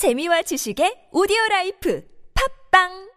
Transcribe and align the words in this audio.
재미와 0.00 0.40
지식의 0.48 1.12
오디오 1.12 1.36
라이프. 1.50 2.00
팟빵 2.32 3.09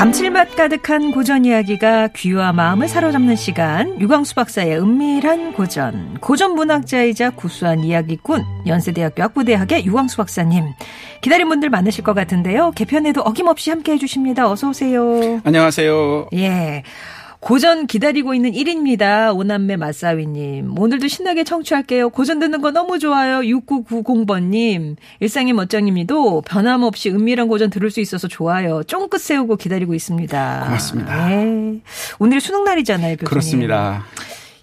감칠맛 0.00 0.56
가득한 0.56 1.12
고전 1.12 1.44
이야기가 1.44 2.08
귀와 2.16 2.54
마음을 2.54 2.88
사로잡는 2.88 3.36
시간. 3.36 4.00
유광수 4.00 4.34
박사의 4.34 4.78
은밀한 4.78 5.52
고전. 5.52 6.16
고전 6.22 6.54
문학자이자 6.54 7.28
구수한 7.32 7.84
이야기꾼. 7.84 8.42
연세대학교 8.66 9.22
학부대학의 9.22 9.84
유광수 9.84 10.16
박사님. 10.16 10.64
기다린 11.20 11.50
분들 11.50 11.68
많으실 11.68 12.02
것 12.02 12.14
같은데요. 12.14 12.70
개편에도 12.70 13.20
어김없이 13.20 13.68
함께 13.68 13.92
해 13.92 13.98
주십니다. 13.98 14.50
어서 14.50 14.70
오세요. 14.70 15.38
안녕하세요. 15.44 16.28
예 16.32 16.82
고전 17.40 17.86
기다리고 17.86 18.34
있는 18.34 18.52
1인입니다. 18.52 19.34
오남매 19.34 19.76
맞사위님. 19.76 20.78
오늘도 20.78 21.08
신나게 21.08 21.42
청취할게요. 21.42 22.10
고전 22.10 22.38
듣는 22.38 22.60
거 22.60 22.70
너무 22.70 22.98
좋아요. 22.98 23.40
6990번님. 23.40 24.96
일상의 25.20 25.54
멋쟁님도 25.54 26.42
변함없이 26.42 27.08
은밀한 27.10 27.48
고전 27.48 27.70
들을 27.70 27.90
수 27.90 28.00
있어서 28.00 28.28
좋아요. 28.28 28.82
쫑긋 28.82 29.18
세우고 29.20 29.56
기다리고 29.56 29.94
있습니다. 29.94 30.60
고맙습니다. 30.64 31.32
예. 31.32 31.80
오늘이 32.18 32.40
수능 32.40 32.64
날이잖아요. 32.64 33.16
교수님. 33.16 33.28
그렇습니다. 33.30 34.04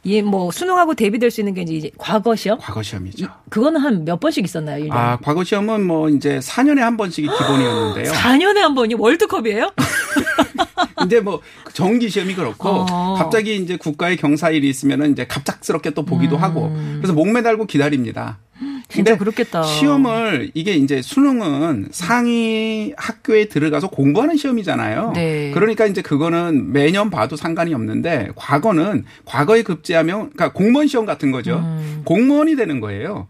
예, 0.05 0.21
뭐 0.21 0.51
수능하고 0.51 0.93
대비될 0.93 1.31
수 1.31 1.41
있는 1.41 1.55
게 1.55 1.63
이제 1.63 1.89
과거 1.97 2.35
시험? 2.35 2.59
과거 2.59 2.83
시험이죠. 2.83 3.25
그거는 3.49 3.81
한 3.81 4.05
몇 4.05 4.19
번씩 4.19 4.45
있었나요? 4.45 4.85
1년? 4.85 4.91
아, 4.93 5.17
과거 5.21 5.43
시험은 5.43 5.85
뭐 5.85 6.07
이제 6.09 6.37
4년에 6.39 6.77
한 6.79 6.95
번씩이 6.95 7.27
기본이었는데요. 7.27 8.13
4년에 8.13 8.59
한 8.59 8.75
번이 8.75 8.93
월드컵이에요? 8.93 9.71
이제 11.07 11.19
뭐 11.19 11.41
정기 11.73 12.09
시험이 12.09 12.35
그렇고 12.35 12.69
어. 12.69 13.15
갑자기 13.17 13.55
이제 13.55 13.77
국가의 13.77 14.17
경사일이 14.17 14.69
있으면은 14.69 15.13
이제 15.13 15.25
갑작스럽게 15.25 15.91
또 15.91 16.05
보기도 16.05 16.37
하고 16.37 16.71
그래서 16.97 17.13
목 17.13 17.31
매달고 17.31 17.65
기다립니다. 17.65 18.37
음. 18.61 18.83
진짜 18.89 19.11
근데 19.11 19.17
그렇겠다. 19.17 19.63
시험을 19.63 20.51
이게 20.53 20.73
이제 20.73 21.01
수능은 21.01 21.89
상위 21.91 22.93
학교에 22.95 23.45
들어가서 23.45 23.89
공부하는 23.89 24.37
시험이잖아요. 24.37 25.11
네. 25.13 25.51
그러니까 25.53 25.85
이제 25.85 26.01
그거는 26.01 26.71
매년 26.71 27.09
봐도 27.09 27.35
상관이 27.35 27.73
없는데 27.73 28.29
과거는 28.35 29.05
과거에 29.25 29.63
급제하면 29.63 30.31
그러니까 30.31 30.53
공무원 30.53 30.87
시험 30.87 31.05
같은 31.05 31.31
거죠. 31.31 31.57
음. 31.57 32.01
공무원이 32.05 32.55
되는 32.55 32.79
거예요. 32.79 33.27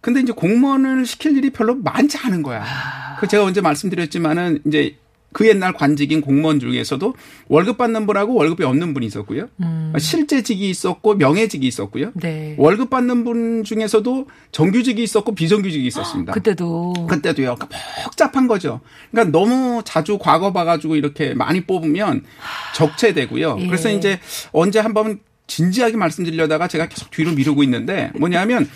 근데 0.00 0.20
이제 0.20 0.32
공무원을 0.32 1.06
시킬 1.06 1.36
일이 1.36 1.50
별로 1.50 1.74
많지 1.76 2.18
않은 2.18 2.42
거야. 2.42 2.62
아. 2.62 3.16
그 3.20 3.26
제가 3.26 3.44
언제 3.44 3.60
말씀드렸지만은 3.60 4.60
이제 4.66 4.96
그 5.34 5.48
옛날 5.48 5.72
관직인 5.72 6.20
공무원 6.20 6.60
중에서도 6.60 7.12
월급 7.48 7.76
받는 7.76 8.06
분하고 8.06 8.34
월급이 8.34 8.62
없는 8.62 8.94
분이 8.94 9.04
있었고요. 9.06 9.48
실제직이 9.98 10.70
있었고 10.70 11.16
명예직이 11.16 11.66
있었고요. 11.66 12.06
음. 12.06 12.20
네. 12.20 12.54
월급 12.56 12.88
받는 12.88 13.24
분 13.24 13.64
중에서도 13.64 14.28
정규직이 14.52 15.02
있었고 15.02 15.34
비정규직이 15.34 15.86
있었습니다. 15.88 16.32
그때도. 16.32 16.94
그때도요. 17.08 17.56
그러니까 17.56 17.68
복잡한 18.04 18.46
거죠. 18.46 18.80
그러니까 19.10 19.36
너무 19.36 19.82
자주 19.84 20.18
과거 20.18 20.52
봐가지고 20.52 20.94
이렇게 20.94 21.34
많이 21.34 21.62
뽑으면 21.62 22.22
적체되고요. 22.76 23.56
예. 23.58 23.66
그래서 23.66 23.90
이제 23.90 24.20
언제 24.52 24.78
한번 24.78 25.18
진지하게 25.48 25.96
말씀드리려다가 25.96 26.68
제가 26.68 26.88
계속 26.88 27.10
뒤로 27.10 27.32
미루고 27.32 27.64
있는데 27.64 28.12
뭐냐면 28.14 28.68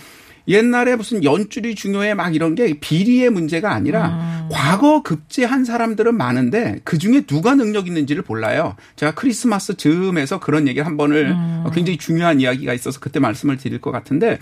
옛날에 0.49 0.97
무슨 0.97 1.23
연줄이 1.23 1.75
중요해 1.75 2.15
막 2.15 2.35
이런 2.35 2.55
게 2.55 2.75
비리의 2.81 3.31
문제가 3.31 3.73
아니라 3.73 4.49
과거 4.51 5.03
급제한 5.03 5.65
사람들은 5.65 6.17
많은데 6.17 6.81
그 6.85 6.99
중에 6.99 7.23
누가 7.23 7.55
능력 7.55 7.87
있는지를 7.87 8.25
몰라요. 8.27 8.75
제가 8.97 9.13
크리스마스 9.13 9.77
즈음에서 9.77 10.41
그런 10.41 10.67
얘기를 10.67 10.87
한 10.87 10.97
번을 10.97 11.37
굉장히 11.75 11.99
중요한 11.99 12.41
이야기가 12.41 12.73
있어서 12.73 12.99
그때 12.99 13.21
말씀을 13.21 13.59
드릴 13.59 13.81
것 13.81 13.91
같은데 13.91 14.39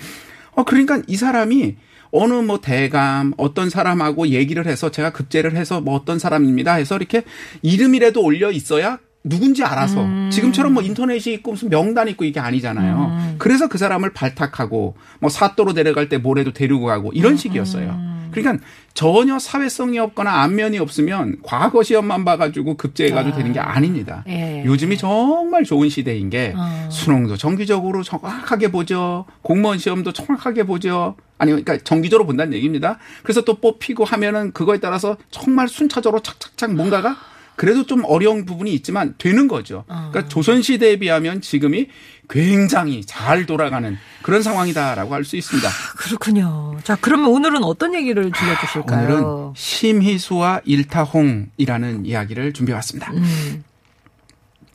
어 0.52 0.64
그러니까 0.64 1.02
이 1.06 1.16
사람이 1.16 1.76
어느 2.12 2.34
뭐 2.34 2.60
대감 2.60 3.34
어떤 3.36 3.68
사람하고 3.68 4.28
얘기를 4.28 4.66
해서 4.66 4.90
제가 4.90 5.10
급제를 5.10 5.56
해서 5.56 5.80
뭐 5.80 5.94
어떤 5.94 6.18
사람입니다 6.18 6.74
해서 6.74 6.96
이렇게 6.96 7.24
이름이라도 7.62 8.22
올려 8.22 8.50
있어야 8.50 8.98
누군지 9.28 9.64
알아서 9.64 10.06
지금처럼 10.30 10.74
뭐 10.74 10.82
인터넷이 10.82 11.34
있고 11.34 11.52
무슨 11.52 11.68
명단 11.68 12.08
있고 12.08 12.24
이게 12.24 12.38
아니잖아요. 12.40 13.36
그래서 13.38 13.68
그 13.68 13.76
사람을 13.76 14.12
발탁하고 14.12 14.96
뭐 15.20 15.30
사또로 15.30 15.74
데려갈 15.74 16.08
때 16.08 16.16
뭐래도 16.16 16.52
데리고 16.52 16.86
가고 16.86 17.12
이런 17.12 17.36
식이었어요. 17.36 18.16
그러니까 18.30 18.64
전혀 18.94 19.38
사회성이 19.38 19.98
없거나 19.98 20.42
안면이 20.42 20.78
없으면 20.78 21.38
과거 21.42 21.82
시험만 21.82 22.24
봐가지고 22.24 22.76
급제해가지고 22.76 23.36
되는 23.36 23.52
게 23.52 23.60
아닙니다. 23.60 24.24
예. 24.28 24.62
요즘이 24.64 24.98
정말 24.98 25.64
좋은 25.64 25.88
시대인 25.88 26.28
게 26.28 26.52
어. 26.56 26.88
수능도 26.90 27.36
정기적으로 27.36 28.02
정확하게 28.02 28.70
보죠. 28.70 29.24
공무원 29.42 29.78
시험도 29.78 30.12
정확하게 30.12 30.64
보죠. 30.64 31.16
아니 31.38 31.50
그러니까 31.50 31.78
정기적으로 31.78 32.26
본다는 32.26 32.52
얘기입니다. 32.54 32.98
그래서 33.22 33.42
또 33.42 33.60
뽑히고 33.60 34.04
하면은 34.04 34.52
그거에 34.52 34.78
따라서 34.78 35.16
정말 35.30 35.68
순차적으로 35.68 36.20
착착착 36.22 36.74
뭔가가 36.74 37.16
그래도 37.56 37.86
좀 37.86 38.02
어려운 38.04 38.44
부분이 38.44 38.72
있지만 38.74 39.14
되는 39.18 39.48
거죠. 39.48 39.84
그러니까 39.86 40.28
조선 40.28 40.62
시대에 40.62 40.96
비하면 40.96 41.40
지금이 41.40 41.88
굉장히 42.28 43.04
잘 43.04 43.46
돌아가는 43.46 43.96
그런 44.22 44.42
상황이다라고 44.42 45.14
할 45.14 45.24
수 45.24 45.36
있습니다. 45.36 45.68
그렇군요. 45.96 46.76
자, 46.84 46.96
그러면 47.00 47.28
오늘은 47.30 47.64
어떤 47.64 47.94
얘기를 47.94 48.30
들려주실까요? 48.30 49.06
오늘은 49.08 49.52
심희수와 49.56 50.60
일타홍이라는 50.64 52.06
이야기를 52.06 52.52
준비해왔습니다. 52.52 53.12
음. 53.12 53.64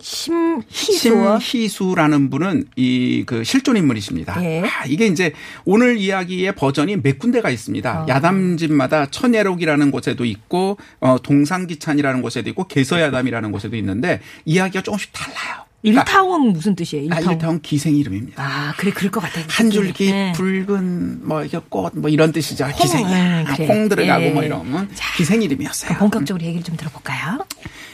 심희수와 0.02 1.40
심희수라는 1.40 2.30
분은 2.30 2.66
이 2.76 3.24
그 3.26 3.44
실존 3.44 3.78
인물이십니다. 3.78 4.44
예. 4.44 4.62
아, 4.62 4.86
이게 4.86 5.06
이제 5.06 5.34
오늘 5.64 5.98
이야기의 5.98 6.56
버전이 6.56 6.98
몇 7.02 7.20
군데가 7.20 7.50
있습니다. 7.50 8.04
어. 8.04 8.06
야담집마다 8.10 9.08
천예록이라는 9.08 9.92
곳에도 9.92 10.26
있고 10.26 10.78
어, 11.00 11.18
동상기찬이라는 11.22 12.22
곳에도 12.22 12.50
있고 12.50 12.66
개서야담이라는 12.68 13.52
곳에도 13.52 13.76
있는데 13.78 14.22
이야기가 14.46 14.82
조금씩 14.84 15.12
달라요. 15.14 15.66
일타원 15.84 16.54
무슨 16.54 16.76
뜻이에요? 16.76 17.10
아, 17.12 17.18
일타원. 17.18 17.34
일타홍 17.38 17.60
기생 17.62 17.96
이름입니다. 17.96 18.44
아, 18.44 18.74
그래, 18.78 18.92
그럴 18.92 19.12
것 19.12 19.20
같아요. 19.22 19.46
한 19.50 19.70
줄기 19.72 20.12
네. 20.12 20.32
붉은 20.34 21.28
뭐 21.28 21.44
이게 21.44 21.60
꽃뭐 21.70 22.10
이런 22.10 22.32
뜻이죠. 22.32 22.68
기생이 22.80 23.06
네, 23.06 23.44
그래. 23.48 23.68
홍 23.68 23.90
들어가고 23.90 24.24
예. 24.24 24.30
뭐 24.32 24.44
이러면 24.44 24.90
기생 25.18 25.42
이름이었어요. 25.42 25.98
본격적으로 25.98 26.44
얘기를 26.46 26.64
좀 26.64 26.76
들어볼까요? 26.78 27.46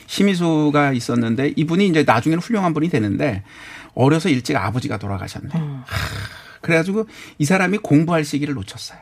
심희수가 0.07 0.93
있었는데 0.93 1.53
이분이 1.55 1.87
이제 1.87 2.03
나중에는 2.03 2.41
훌륭한 2.41 2.73
분이 2.73 2.89
되는데 2.89 3.43
어려서 3.93 4.29
일찍 4.29 4.55
아버지가 4.55 4.97
돌아가셨네. 4.97 5.49
하, 5.53 5.83
그래가지고 6.61 7.07
이 7.37 7.45
사람이 7.45 7.79
공부할 7.79 8.25
시기를 8.25 8.53
놓쳤어요. 8.55 8.99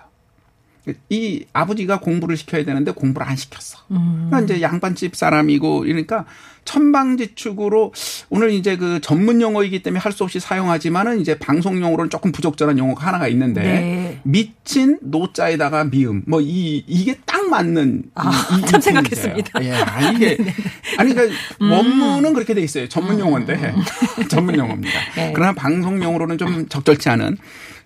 이 1.09 1.45
아버지가 1.53 1.99
공부를 1.99 2.37
시켜야 2.37 2.63
되는데 2.63 2.91
공부를 2.91 3.27
안 3.27 3.35
시켰어. 3.35 3.79
그러니까 3.87 4.41
이제 4.41 4.61
양반집 4.61 5.15
사람이고 5.15 5.85
이러니까 5.85 6.25
천방지축으로 6.65 7.93
오늘 8.29 8.51
이제 8.51 8.75
그 8.75 8.99
전문 9.01 9.39
용어이기 9.41 9.83
때문에 9.83 9.99
할 9.99 10.11
수 10.15 10.23
없이 10.23 10.39
사용하지만은 10.39 11.19
이제 11.19 11.37
방송 11.37 11.81
용어로는 11.81 12.09
조금 12.09 12.31
부적절한 12.31 12.77
용어가 12.77 13.05
하나가 13.07 13.27
있는데 13.27 13.61
네. 13.61 14.19
미친 14.23 14.97
노자에다가 15.01 15.83
미음 15.85 16.23
뭐 16.25 16.39
이 16.41 16.83
이게 16.87 17.17
딱 17.25 17.49
맞는 17.49 18.03
아, 18.15 18.29
이- 18.29 18.59
이참 18.59 18.79
품이세요. 18.79 18.81
생각했습니다. 18.81 19.63
예, 19.65 19.71
아, 19.73 20.11
이게 20.11 20.37
아니 20.97 21.13
그러니까 21.13 21.35
원문은 21.59 22.33
그렇게 22.33 22.53
돼 22.53 22.61
있어요. 22.61 22.87
전문 22.87 23.19
용어인데 23.19 23.73
전문 24.29 24.57
용어입니다. 24.57 24.93
네. 25.15 25.33
그러나 25.35 25.53
방송 25.53 26.01
용어로는 26.01 26.37
좀 26.37 26.67
적절치 26.69 27.09
않은 27.09 27.37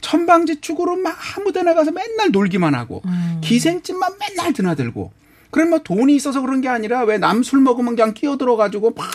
천방지축으로 0.02 0.96
막 0.98 1.18
아무데 1.38 1.64
나 1.64 1.74
가서 1.74 1.92
맨날 1.92 2.32
놀기만 2.32 2.74
하고 2.76 3.02
기생집만 3.42 4.14
맨날 4.20 4.54
드나들고 4.54 5.12
그럼 5.52 5.70
뭐 5.72 5.80
돈이 5.80 6.16
있어서 6.16 6.42
그런 6.42 6.62
게 6.62 6.68
아니라 6.70 7.04
왜 7.04 7.18
남 7.18 7.42
술 7.44 7.60
먹으면 7.62 7.96
그냥 7.96 8.14
끼어들어 8.14 8.56
가지고 8.56 8.92
막 8.92 9.08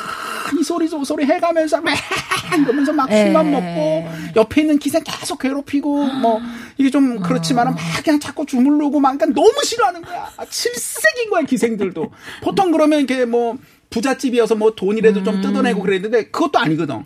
이 0.60 0.62
소리 0.62 0.88
저 0.88 1.02
소리 1.02 1.24
해가면서 1.24 1.80
막 1.80 1.94
이러면서 2.56 2.92
막 2.92 3.10
에. 3.10 3.24
술만 3.24 3.50
먹고 3.50 4.04
옆에 4.36 4.60
있는 4.60 4.78
기생 4.78 5.02
계속 5.02 5.38
괴롭히고 5.38 6.04
뭐 6.20 6.38
이게 6.76 6.90
좀 6.90 7.18
그렇지만은 7.20 7.72
막 7.72 7.80
그냥 8.04 8.20
자꾸 8.20 8.44
주물르고 8.44 9.00
막 9.00 9.16
그러니까 9.16 9.40
너무 9.40 9.52
싫어하는 9.64 10.02
거야. 10.02 10.30
아, 10.36 10.44
질색인 10.44 11.30
거야 11.30 11.42
기생들도. 11.44 12.12
보통 12.42 12.70
그러면 12.72 12.98
이렇게 13.00 13.24
뭐 13.24 13.56
부잣집이어서 13.88 14.54
뭐 14.54 14.74
돈이라도 14.74 15.24
좀 15.24 15.40
뜯어내고 15.40 15.80
그랬는데 15.80 16.24
그것도 16.26 16.58
아니거든. 16.58 17.04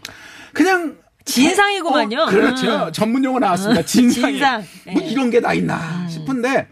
그냥 0.52 0.96
진상이구만요. 1.28 2.20
어, 2.22 2.26
그렇죠. 2.26 2.86
음. 2.86 2.92
전문 2.92 3.24
용어 3.24 3.38
나왔습니다. 3.38 3.82
진상. 3.82 4.30
진상. 4.32 4.64
뭐 4.92 5.02
예. 5.02 5.06
이런 5.06 5.30
게 5.30 5.40
다 5.40 5.54
있나 5.54 6.08
싶은데 6.08 6.68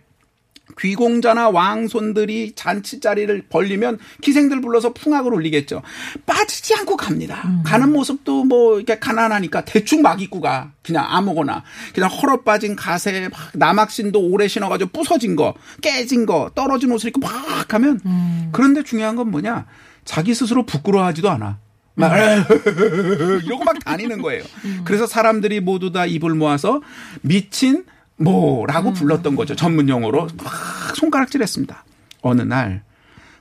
귀공자나 0.78 1.48
왕손들이 1.50 2.52
잔치 2.54 3.00
자리를 3.00 3.44
벌리면 3.48 3.98
기생들 4.20 4.60
불러서 4.60 4.92
풍악을 4.92 5.32
울리겠죠. 5.32 5.80
빠지지 6.26 6.74
않고 6.74 6.96
갑니다. 6.98 7.48
가는 7.64 7.90
모습도 7.92 8.44
뭐 8.44 8.76
이렇게 8.76 8.98
가난하니까 8.98 9.64
대충 9.64 10.02
막 10.02 10.20
입고 10.20 10.40
가. 10.42 10.72
그냥 10.82 11.06
아무거나. 11.08 11.62
그냥 11.94 12.10
헐어 12.10 12.42
빠진 12.42 12.76
가세 12.76 13.28
막 13.30 13.40
남학신도 13.54 14.20
오래 14.20 14.48
신어가지고 14.48 14.90
부서진 14.90 15.34
거, 15.36 15.54
깨진 15.80 16.26
거, 16.26 16.50
떨어진 16.54 16.90
옷을 16.92 17.08
입고 17.08 17.20
막 17.20 17.72
하면 17.72 18.50
그런데 18.52 18.82
중요한 18.82 19.16
건 19.16 19.30
뭐냐? 19.30 19.64
자기 20.04 20.34
스스로 20.34 20.66
부끄러워하지도 20.66 21.30
않아. 21.30 21.58
막 21.96 22.12
이러고 23.44 23.64
막 23.64 23.82
다니는 23.84 24.22
거예요. 24.22 24.44
그래서 24.84 25.06
사람들이 25.06 25.60
모두 25.60 25.90
다 25.92 26.06
입을 26.06 26.34
모아서 26.34 26.80
미친 27.22 27.84
뭐라고 28.16 28.92
불렀던 28.92 29.34
거죠. 29.36 29.56
전문 29.56 29.88
용어로 29.88 30.28
막 30.42 30.96
손가락질했습니다. 30.96 31.84
어느 32.22 32.42
날 32.42 32.82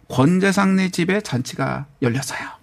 권재상네 0.09 0.89
집에 0.91 1.21
잔치가 1.21 1.85
열렸어요. 2.01 2.55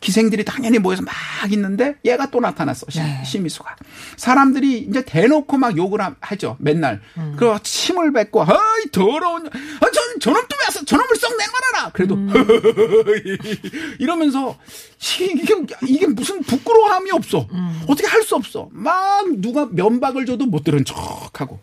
기생들이 0.00 0.44
당연히 0.44 0.78
모여서 0.78 1.02
막 1.02 1.14
있는데 1.52 1.96
얘가 2.04 2.30
또 2.30 2.38
나타났어. 2.38 2.86
시, 2.90 3.00
네. 3.00 3.22
심희수가. 3.24 3.76
사람들이 4.16 4.78
이제 4.80 5.02
대놓고 5.04 5.56
막 5.56 5.76
욕을 5.76 6.00
하- 6.00 6.14
하죠. 6.20 6.56
맨날. 6.60 7.00
음. 7.16 7.34
그리고 7.38 7.58
침을 7.60 8.12
뱉고 8.12 8.42
아이 8.42 8.84
더러운 8.92 9.46
아, 9.46 9.50
저, 9.92 10.00
저놈 10.20 10.42
또왜 10.48 10.60
왔어? 10.66 10.84
저놈을 10.84 11.16
썩 11.16 11.30
내놔라. 11.36 11.65
그래도 11.92 12.14
음. 12.14 12.28
이러면서 13.98 14.56
이게 15.20 15.54
이게 15.86 16.06
무슨 16.06 16.42
부끄러움이 16.42 17.10
없어. 17.12 17.46
음. 17.52 17.82
어떻게 17.88 18.06
할 18.06 18.22
수 18.26 18.34
없어. 18.34 18.68
막 18.72 19.24
누가 19.40 19.66
면박을 19.70 20.26
줘도 20.26 20.46
못 20.46 20.64
들은 20.64 20.84
척하고. 20.84 21.60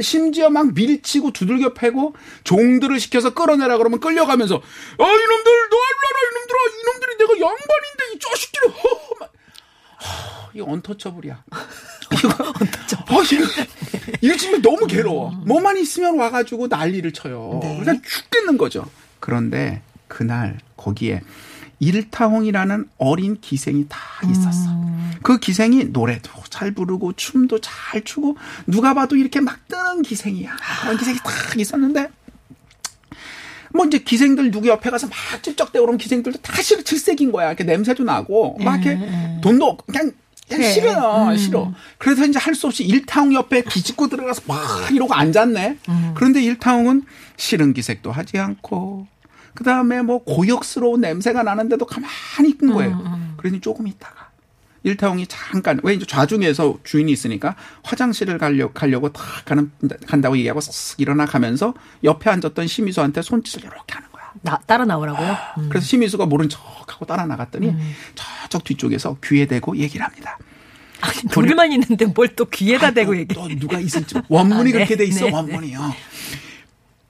심지어 0.00 0.50
막 0.50 0.72
밀치고 0.74 1.32
두들겨 1.32 1.74
패고 1.74 2.14
종들을 2.44 2.98
시켜서 3.00 3.34
끌어내라 3.34 3.76
그러면 3.78 3.98
끌려가면서 4.00 4.54
아 4.56 4.58
이놈들 5.04 5.52
너 5.70 5.76
알라라 5.88 6.18
이놈들아 6.30 6.58
이놈들이 6.80 7.16
내가 7.18 7.32
양반인데 7.34 8.14
이 8.14 8.18
자식들이 8.20 8.68
허, 8.72 9.14
막. 9.20 9.32
하, 9.98 10.50
이거 10.54 10.64
언터처블이야. 10.72 11.44
이거 12.18 12.28
어, 12.28 13.22
이거, 13.22 13.44
이거 14.20 14.36
지금 14.36 14.62
너무 14.62 14.86
괴로워. 14.86 15.30
뭐만 15.46 15.76
있으면 15.78 16.18
와가지고 16.18 16.66
난리를 16.68 17.12
쳐요. 17.12 17.60
네. 17.62 17.78
그냥 17.78 18.00
죽겠는 18.02 18.58
거죠. 18.58 18.88
그런데 19.20 19.82
그날 20.08 20.58
거기에 20.76 21.20
일타홍이라는 21.78 22.90
어린 22.98 23.40
기생이 23.40 23.86
다 23.88 23.98
있었어. 24.30 24.68
그 25.22 25.38
기생이 25.38 25.84
노래도 25.84 26.30
잘 26.50 26.72
부르고 26.72 27.14
춤도 27.14 27.60
잘 27.60 28.02
추고 28.04 28.36
누가 28.66 28.92
봐도 28.92 29.16
이렇게 29.16 29.40
막 29.40 29.66
뜨는 29.68 30.02
기생이야. 30.02 30.56
그런 30.82 30.98
기생이 30.98 31.18
딱 31.18 31.58
있었는데 31.58 32.08
뭐 33.72 33.86
이제 33.86 33.98
기생들 33.98 34.50
누구 34.50 34.68
옆에 34.68 34.90
가서 34.90 35.06
막 35.06 35.42
찝쩍대고 35.42 35.86
그런 35.86 35.96
기생들도 35.96 36.40
다 36.40 36.60
질색인 36.60 37.32
거야. 37.32 37.48
이렇게 37.48 37.64
냄새도 37.64 38.04
나고 38.04 38.58
막 38.60 38.84
이렇게 38.84 39.00
돈도 39.40 39.78
그냥 39.86 40.12
그래. 40.56 40.72
싫어 40.72 41.36
싫어. 41.36 41.72
그래서 41.98 42.24
이제 42.26 42.38
할 42.38 42.54
수 42.54 42.66
없이 42.66 42.84
일타홍 42.84 43.32
옆에 43.34 43.62
비집고 43.62 44.08
들어가서 44.08 44.42
막 44.46 44.90
이러고 44.92 45.14
앉았네. 45.14 45.78
그런데 46.14 46.42
일타홍은 46.42 47.04
싫은 47.36 47.72
기색도 47.72 48.10
하지 48.12 48.38
않고 48.38 49.06
그 49.54 49.64
다음에 49.64 50.02
뭐 50.02 50.22
고역스러운 50.24 51.00
냄새가 51.00 51.42
나는데도 51.42 51.86
가만히 51.86 52.50
있는 52.60 52.74
거예요. 52.74 53.18
그러니 53.36 53.60
조금 53.60 53.86
있다가 53.86 54.28
일타홍이 54.82 55.26
잠깐 55.28 55.78
왜 55.82 55.94
이제 55.94 56.06
좌중에서 56.06 56.78
주인이 56.84 57.10
있으니까 57.12 57.54
화장실을 57.82 58.38
가려 58.38 58.72
가려고 58.72 59.12
탁 59.12 59.24
가는 59.44 59.70
간다고 60.06 60.36
얘기하고 60.38 60.60
쓱 60.60 61.00
일어나 61.00 61.26
가면서 61.26 61.74
옆에 62.04 62.30
앉았던 62.30 62.66
심희수한테 62.66 63.22
손짓을 63.22 63.62
이렇게 63.64 63.94
하는. 63.94 64.09
나, 64.42 64.58
따라 64.66 64.84
나오라고요? 64.84 65.36
음. 65.58 65.68
그래서 65.68 65.86
심희수가 65.86 66.26
모른 66.26 66.48
척하고 66.48 67.04
따라 67.04 67.26
나갔더니 67.26 67.74
저쪽 68.14 68.64
뒤쪽에서 68.64 69.16
귀에 69.22 69.46
대고 69.46 69.76
얘기를 69.76 70.04
합니다. 70.04 70.38
아니, 71.02 71.14
둘만 71.30 71.72
있는데 71.72 72.06
뭘 72.06 72.28
또 72.36 72.44
귀에다 72.46 72.90
대고 72.92 73.12
또, 73.12 73.18
얘기. 73.18 73.34
또 73.34 73.48
누가 73.48 73.78
있을지 73.78 74.14
원문이 74.28 74.60
아, 74.60 74.64
네. 74.64 74.72
그렇게 74.72 74.96
돼 74.96 75.04
있어 75.04 75.26
네, 75.26 75.30
원문이요. 75.32 75.94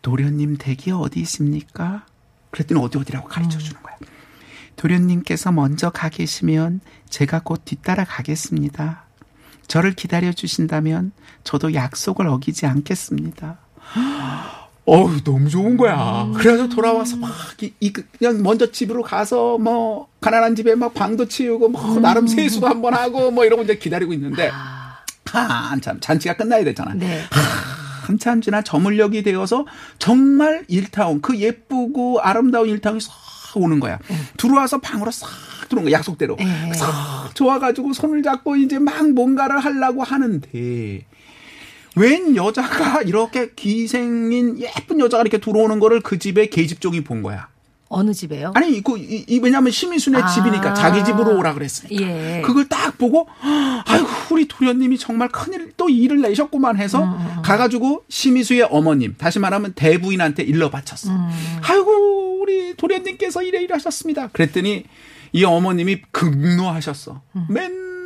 도련님 0.03 0.57
댁이 0.57 0.93
어디 0.95 1.21
있습니까? 1.21 2.07
그랬더니 2.51 2.81
어디 2.83 2.99
어디라고 2.99 3.29
가르쳐 3.29 3.59
주는 3.59 3.81
거야. 3.83 3.97
도련님께서 4.77 5.53
먼저 5.53 5.91
가 5.91 6.09
계시면 6.09 6.81
제가 7.11 7.41
곧 7.45 7.65
뒤따라 7.65 8.05
가겠습니다. 8.05 9.05
저를 9.67 9.93
기다려 9.93 10.33
주신다면 10.33 11.13
저도 11.45 11.75
약속을 11.75 12.27
어기지 12.27 12.67
않겠습니다. 12.67 13.59
어우 14.87 15.23
너무 15.23 15.49
좋은 15.49 15.77
거야. 15.77 16.31
그래서 16.37 16.69
돌아와서 16.69 17.17
막 17.17 17.31
이, 17.63 17.73
이- 17.81 17.93
그냥 17.93 18.43
먼저 18.43 18.71
집으로 18.73 19.03
가서 19.03 19.59
뭐 19.59 20.09
가난한 20.21 20.57
집에 20.57 20.75
막 20.75 20.95
방도 20.95 21.27
치우고 21.27 21.69
뭐 21.69 22.01
나름 22.01 22.27
세수도 22.27 22.67
한번 22.67 22.95
하고 22.95 23.31
뭐 23.31 23.45
이러고 23.45 23.63
이제 23.63 23.77
기다리고 23.77 24.13
있는데 24.15 24.51
한참 25.27 26.01
잔치가 26.01 26.35
끝나야 26.35 26.65
되잖아. 26.65 26.95
네. 26.95 27.23
한참 28.03 28.41
지나 28.41 28.63
저물녘이 28.63 29.23
되어서 29.23 29.67
정말 29.99 30.65
일타운 30.67 31.21
그 31.21 31.37
예쁘고 31.39 32.21
아름다운 32.21 32.69
일타운이 32.69 33.01
싹 33.01 33.13
오는 33.55 33.79
거야. 33.81 33.99
들어와서 34.37 34.79
방으로 34.79 35.11
싹 35.13 35.29
들어온 35.69 35.85
거야. 35.85 35.93
약속대로. 35.99 36.35
네. 36.37 36.73
싹 36.75 37.31
좋아가지고 37.35 37.93
손을 37.93 38.23
잡고 38.25 38.57
이제 38.57 38.79
막 38.81 39.09
뭔가를 39.13 39.59
하려고 39.61 40.03
하는데 40.03 41.07
웬 41.97 42.37
여자가 42.37 43.03
이렇게 43.03 43.51
기생인 43.55 44.59
예쁜 44.61 45.01
여자가 45.01 45.23
이렇게 45.23 45.39
들어오는 45.39 45.79
거를 45.81 46.01
그 46.01 46.19
집에 46.19 46.47
계집종이 46.47 47.03
본 47.03 47.23
거야. 47.23 47.49
어느 47.93 48.13
집에요? 48.13 48.53
아니 48.55 48.77
이거 48.77 48.97
이, 48.97 49.25
이 49.27 49.41
왜냐하면 49.43 49.73
심희순의 49.73 50.23
아. 50.23 50.29
집이니까 50.29 50.75
자기 50.75 51.05
집으로 51.05 51.37
오라 51.37 51.55
그랬으니까 51.55 52.01
예. 52.01 52.41
그걸 52.41 52.69
딱 52.69 52.97
보고 52.97 53.27
아이고 53.85 54.07
우리 54.31 54.47
도련님이 54.47 54.97
정말 54.97 55.29
큰일 55.29 55.73
또 55.77 55.89
일을 55.89 56.21
내셨구만 56.21 56.77
해서 56.77 57.03
음, 57.03 57.43
가가지고 57.43 58.05
심희수의 58.09 58.69
어머님 58.71 59.17
다시 59.19 59.41
말하면 59.41 59.73
대부인한테 59.75 60.45
일러 60.45 60.71
바쳤어. 60.71 61.11
음. 61.11 61.31
아이고 61.63 62.41
우리 62.41 62.77
도련님께서 62.77 63.43
이래 63.43 63.61
일하셨습니다. 63.63 64.29
그랬더니 64.29 64.85
이 65.33 65.45
어머님이 65.45 66.03
극노하셨어. 66.13 67.23
음. 67.35 67.47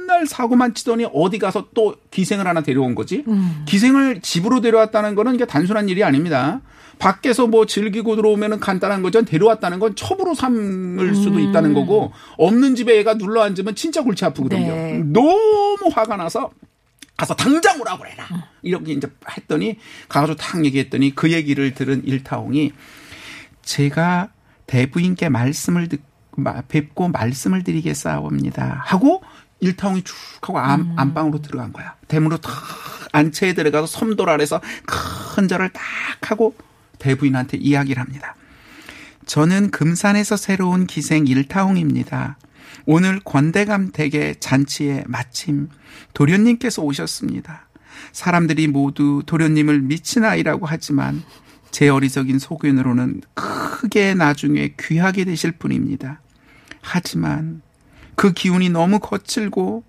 맨날 0.05 0.27
사고만 0.27 0.75
치더니 0.75 1.07
어디 1.13 1.39
가서 1.39 1.69
또 1.75 1.97
기생을 2.11 2.47
하나 2.47 2.61
데려온 2.63 2.95
거지. 2.95 3.25
음. 3.27 3.63
기생을 3.67 4.21
집으로 4.21 4.61
데려왔다는 4.61 5.15
거는 5.15 5.35
이게 5.35 5.47
단순한 5.47 5.89
일이 5.89 6.05
아닙니다. 6.05 6.61
밖에서 6.99 7.47
뭐 7.47 7.67
즐기고 7.67 8.15
들어오면은 8.17 8.61
간단한 8.61 9.03
거죠. 9.03 9.23
데려왔다는 9.25 9.79
건 9.81 9.97
첩으로 9.97 10.35
삼을 10.35 11.15
수도 11.17 11.41
있다는 11.41 11.75
거고 11.75 12.13
없는 12.39 12.77
집에 12.77 12.99
애가 13.01 13.15
눌러 13.15 13.43
앉으면 13.43 13.75
진짜 13.75 14.03
골치 14.03 14.25
아프거든요. 14.25 14.73
네. 14.73 15.03
너무 15.05 15.91
화가 15.93 16.17
나서 16.17 16.51
가서 17.17 17.35
당장 17.35 17.81
오라고 17.81 18.01
그래라. 18.03 18.25
이렇게 18.63 18.93
이제 18.93 19.09
했더니 19.37 19.79
가가지고 20.09 20.37
탁 20.37 20.65
얘기했더니 20.65 21.15
그 21.15 21.33
얘기를 21.33 21.75
들은 21.75 22.03
일타홍이 22.05 22.73
제가 23.63 24.29
대부인께 24.67 25.29
말씀을 25.29 25.89
듣, 25.89 26.01
마- 26.37 26.63
뵙고 26.63 27.09
말씀을 27.09 27.65
드리겠사옵니다. 27.65 28.83
하고 28.85 29.23
일타홍이 29.65 30.03
쭉 30.05 30.15
하고 30.43 30.59
안, 30.59 30.93
안방으로 30.97 31.41
들어간 31.41 31.73
거야. 31.73 31.95
대문으로 32.09 32.41
탁 32.41 32.53
안채에 33.13 33.55
들어가서 33.55 33.87
섬돌 33.87 34.29
아래서 34.29 34.61
큰 34.87 35.49
절을 35.49 35.71
딱 35.71 35.83
하고 36.31 36.55
대부인한테 36.99 37.57
이야기를 37.59 38.01
합니다. 38.01 38.37
저는 39.27 39.71
금산에서 39.71 40.37
새로 40.37 40.71
운 40.71 40.87
기생 40.87 41.27
일타홍입니다. 41.27 42.37
오늘 42.87 43.21
권대감 43.21 43.93
댁의 43.93 44.37
잔치에 44.41 45.05
마침 45.07 45.69
도련님께서 46.13 46.83
오셨습니다. 46.83 47.69
사람들이 48.13 48.69
모두 48.69 49.23
도련님을 49.25 49.81
미친 49.81 50.25
아이라고 50.25 50.67
하지만 50.67 51.23
제 51.71 51.89
어리석인 51.89 52.39
소견으로는 52.39 53.23
크게 53.35 54.15
나중에 54.15 54.75
귀하게 54.79 55.25
되실 55.25 55.53
분입니다. 55.53 56.21
하지만 56.83 57.63
그 58.17 58.33
기운이 58.33 58.71
너무 58.71 58.99
거칠고 59.01 59.85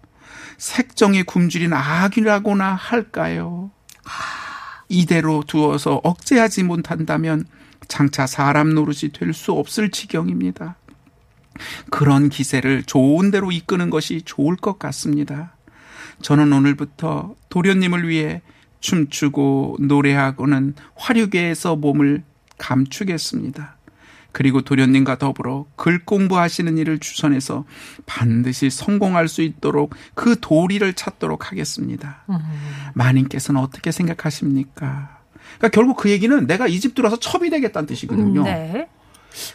색정에 0.58 1.24
굶주린 1.24 1.74
악이라고나 1.74 2.74
할까요? 2.74 3.72
이대로 4.90 5.44
두어서 5.46 6.00
억제하지 6.04 6.64
못한다면 6.64 7.46
장차 7.88 8.26
사람 8.28 8.74
노릇이 8.74 9.12
될 9.14 9.34
수 9.34 9.52
없을 9.52 9.92
지경입니다. 9.92 10.76
그런 11.90 12.30
기세를 12.30 12.84
좋은 12.84 13.32
대로 13.32 13.52
이끄는 13.52 13.90
것이 13.90 14.22
좋을 14.24 14.56
것 14.56 14.78
같습니다. 14.80 15.56
저는 16.22 16.52
오늘부터 16.52 17.36
도련님을 17.50 18.08
위해 18.08 18.42
춤추고 18.80 19.78
노래하고는 19.82 20.76
화류계에서 20.96 21.76
몸을 21.78 22.24
감추겠습니다. 22.58 23.75
그리고 24.36 24.60
도련님과 24.60 25.18
더불어 25.18 25.66
글 25.78 26.04
공부하시는 26.04 26.78
일을 26.78 27.00
주선해서 27.00 27.64
반드시 28.06 28.70
성공할 28.70 29.30
수 29.30 29.42
있도록 29.42 29.96
그 30.14 30.36
도리를 30.42 30.92
찾도록 30.92 31.50
하겠습니다. 31.52 32.26
마님께서는 32.96 33.62
어떻게 33.62 33.94
생각하십니까? 33.94 35.20
그러니까 35.58 35.70
결국 35.70 35.96
그 35.96 36.10
얘기는 36.10 36.46
내가 36.48 36.68
이 36.68 36.82
집 36.82 36.96
들어와서 36.96 37.18
첩이 37.18 37.50
되겠다는 37.50 37.88
뜻이거든요. 37.88 38.44
네. 38.44 38.90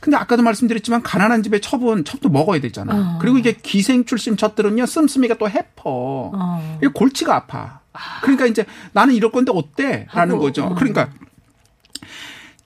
근데 0.00 0.16
아까도 0.16 0.42
말씀드렸지만 0.42 1.02
가난한 1.02 1.42
집에 1.42 1.60
첩은 1.60 2.06
첩도 2.06 2.30
먹어야 2.30 2.62
되잖아. 2.62 3.16
어. 3.16 3.18
그리고 3.20 3.36
이게 3.36 3.52
기생 3.52 4.06
출신 4.06 4.38
첩들은요 4.38 4.86
씀씀이가 4.86 5.34
또 5.36 5.50
해퍼. 5.50 5.82
어. 5.84 6.80
골치가 6.94 7.36
아파. 7.36 7.80
그러니까 8.22 8.46
이제 8.46 8.64
나는 8.92 9.14
이럴 9.14 9.30
건데 9.30 9.52
어때? 9.54 10.06
라는 10.14 10.36
하고, 10.36 10.44
거죠. 10.44 10.64
어. 10.64 10.74
그러니까 10.74 11.10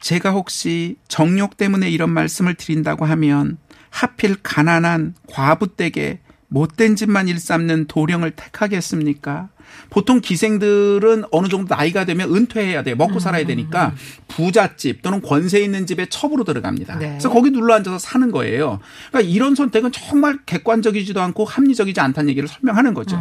제가 0.05 0.33
혹시 0.33 0.97
정욕 1.09 1.57
때문에 1.57 1.89
이런 1.89 2.11
말씀을 2.11 2.57
드린다고 2.57 3.07
하면 3.07 3.57
하필 3.89 4.37
가난한 4.43 5.15
과부 5.27 5.77
댁에 5.77 6.19
못된 6.49 6.95
짓만 6.95 7.27
일삼는 7.27 7.87
도령을 7.87 8.33
택하겠습니까? 8.33 9.49
보통 9.89 10.21
기생들은 10.21 11.25
어느 11.31 11.49
정도 11.49 11.75
나이가 11.75 12.05
되면 12.05 12.37
은퇴해야 12.37 12.83
돼요. 12.83 12.97
먹고 12.97 13.19
살아야 13.19 13.47
되니까 13.47 13.95
부잣집 14.29 15.01
또는 15.01 15.23
권세 15.23 15.61
있는 15.61 15.87
집에 15.87 16.05
첩으로 16.05 16.45
들어갑니다. 16.45 16.99
네. 16.99 17.09
그래서 17.09 17.31
거기 17.31 17.51
눌러 17.51 17.73
앉아서 17.75 17.99
사는 17.99 18.31
거예요. 18.31 18.81
그러니까 19.09 19.33
이런 19.33 19.55
선택은 19.55 19.91
정말 19.91 20.39
객관적이지도 20.45 21.19
않고 21.23 21.47
합리적이지 21.47 21.99
않다는 21.99 22.29
얘기를 22.29 22.47
설명하는 22.47 22.93
거죠. 22.93 23.17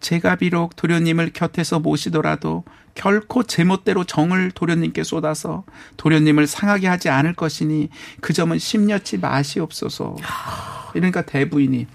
제가 0.00 0.36
비록 0.36 0.76
도련님을 0.76 1.32
곁에서 1.32 1.78
모시더라도 1.80 2.64
결코 2.94 3.42
제멋대로 3.42 4.04
정을 4.04 4.50
도련님께 4.52 5.04
쏟아서 5.04 5.64
도련님을 5.96 6.46
상하게 6.46 6.86
하지 6.86 7.08
않을 7.08 7.34
것이니 7.34 7.90
그 8.20 8.32
점은 8.32 8.58
심려치 8.58 9.18
마시옵소서. 9.18 10.16
이러니까 10.94 11.22
대부인이 11.22 11.86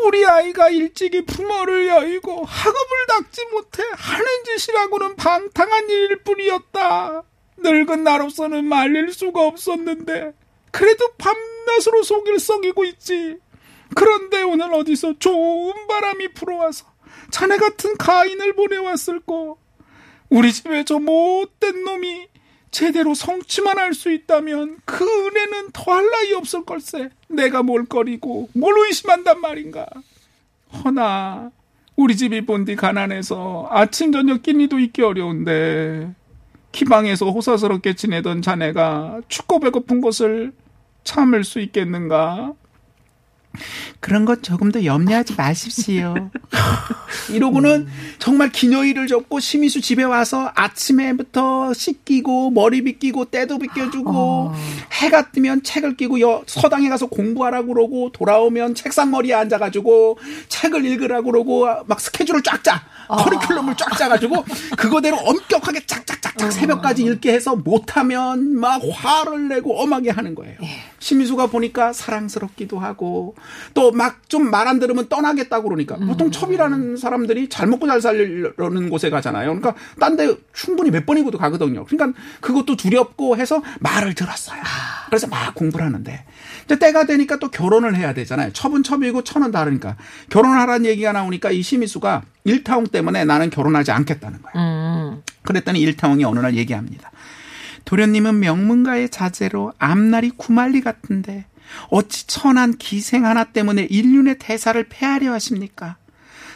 우리 0.00 0.24
아이가 0.24 0.68
일찍이 0.68 1.24
부모를 1.24 1.88
여의고 1.88 2.44
학업을 2.44 3.06
닦지 3.08 3.46
못해 3.50 3.82
하는 3.96 4.26
짓이라고는 4.44 5.16
방탕한 5.16 5.90
일일 5.90 6.22
뿐이었다. 6.22 7.22
늙은 7.58 8.04
나로서는 8.04 8.64
말릴 8.64 9.12
수가 9.12 9.46
없었는데 9.46 10.32
그래도 10.70 11.10
밤낮으로 11.18 12.02
속일 12.04 12.38
썩이고 12.38 12.84
있지. 12.84 13.38
그런데 13.98 14.42
오늘 14.44 14.72
어디서 14.74 15.18
좋은 15.18 15.74
바람이 15.88 16.28
불어와서 16.28 16.86
자네 17.32 17.56
같은 17.56 17.96
가인을 17.96 18.54
보내왔을꼬. 18.54 19.58
우리 20.30 20.52
집에 20.52 20.84
저 20.84 21.00
못된 21.00 21.82
놈이 21.82 22.28
제대로 22.70 23.14
성취만 23.14 23.76
할 23.76 23.92
수 23.94 24.12
있다면 24.12 24.78
그 24.84 25.04
은혜는 25.04 25.70
더할 25.72 26.08
나위 26.10 26.32
없을 26.34 26.64
걸세. 26.64 27.10
내가 27.28 27.64
뭘 27.64 27.86
거리고 27.86 28.48
뭘 28.54 28.72
의심한단 28.86 29.40
말인가. 29.40 29.84
허나 30.84 31.50
우리 31.96 32.16
집이 32.16 32.46
본디 32.46 32.76
가난해서 32.76 33.66
아침 33.68 34.12
저녁 34.12 34.44
끼니도 34.44 34.78
있기 34.78 35.02
어려운데 35.02 36.14
기방에서 36.70 37.30
호사스럽게 37.30 37.94
지내던 37.94 38.42
자네가 38.42 39.22
춥고 39.26 39.58
배고픈 39.58 40.00
것을 40.00 40.52
참을 41.02 41.42
수 41.42 41.58
있겠는가? 41.58 42.54
그런 44.00 44.24
것 44.24 44.42
조금 44.42 44.70
더 44.70 44.84
염려하지 44.84 45.34
마십시오. 45.36 46.14
이러고는 47.32 47.88
정말 48.18 48.50
기녀일을 48.50 49.06
접고 49.06 49.40
심희수 49.40 49.80
집에 49.80 50.02
와서 50.04 50.50
아침에부터 50.54 51.72
씻기고 51.74 52.50
머리 52.50 52.82
빗기고 52.82 53.26
때도 53.26 53.58
빗겨주고 53.58 54.52
해가 54.92 55.30
뜨면 55.30 55.62
책을 55.62 55.96
끼고 55.96 56.20
여, 56.20 56.42
서당에 56.46 56.88
가서 56.88 57.06
공부하라고 57.06 57.74
그러고 57.74 58.10
돌아오면 58.12 58.74
책상 58.74 59.10
머리에 59.10 59.34
앉아가지고 59.34 60.18
책을 60.48 60.84
읽으라고 60.84 61.30
그러고 61.30 61.66
막 61.86 62.00
스케줄을 62.00 62.42
쫙 62.42 62.62
짜. 62.62 62.82
커리큘럼을 63.08 63.76
쫙 63.76 63.96
짜가지고 63.96 64.44
그거대로 64.76 65.16
엄격하게 65.16 65.86
짝짝짝짝 65.86 66.52
새벽까지 66.52 67.02
읽게 67.04 67.32
해서 67.32 67.56
못하면 67.56 68.54
막 68.56 68.82
화를 68.92 69.48
내고 69.48 69.80
엄하게 69.80 70.10
하는 70.10 70.34
거예요. 70.34 70.56
심희수가 71.00 71.46
보니까 71.48 71.92
사랑스럽기도 71.92 72.78
하고 72.78 73.34
또 73.74 73.90
막 73.92 74.28
좀 74.28 74.50
말 74.50 74.66
안 74.68 74.78
들으면 74.78 75.08
떠나겠다고 75.08 75.68
그러니까 75.68 75.96
보통 75.96 76.30
첩이라는 76.30 76.96
사람들이 76.96 77.48
잘 77.48 77.66
먹고 77.66 77.86
잘 77.86 78.00
살려는 78.00 78.90
곳에 78.90 79.08
가잖아요. 79.10 79.58
그러니까 79.58 79.74
딴 79.98 80.16
데 80.16 80.34
충분히 80.52 80.90
몇 80.90 81.06
번이고도 81.06 81.38
가거든요. 81.38 81.84
그러니까 81.84 82.18
그것도 82.40 82.76
두렵고 82.76 83.36
해서 83.36 83.62
말을 83.80 84.14
들었어요. 84.14 84.60
그래서 85.06 85.26
막 85.28 85.54
공부를 85.54 85.86
하는데 85.86 86.24
이제 86.64 86.78
때가 86.78 87.04
되니까 87.06 87.38
또 87.38 87.48
결혼을 87.50 87.94
해야 87.96 88.12
되잖아요. 88.12 88.52
첩은 88.52 88.82
첩이고 88.82 89.22
천은 89.24 89.50
다르니까 89.52 89.96
결혼하라는 90.28 90.86
얘기가 90.86 91.12
나오니까 91.12 91.50
이 91.52 91.62
심희수가 91.62 92.22
일타홍 92.44 92.88
때문에 92.88 93.24
나는 93.24 93.48
결혼하지 93.50 93.92
않겠다는 93.92 94.42
거예요. 94.42 94.54
음. 94.56 95.22
그랬더니 95.42 95.80
일타홍이 95.80 96.24
어느 96.24 96.40
날 96.40 96.54
얘기합니다. 96.56 97.10
도련님은 97.92 98.40
명문가의 98.40 99.08
자제로 99.08 99.72
앞날이 99.78 100.28
구말리 100.36 100.82
같은데 100.82 101.46
어찌 101.88 102.26
천한 102.26 102.76
기생 102.76 103.24
하나 103.24 103.44
때문에 103.44 103.86
인륜의 103.88 104.36
대사를 104.38 104.82
폐하려 104.90 105.32
하십니까? 105.32 105.96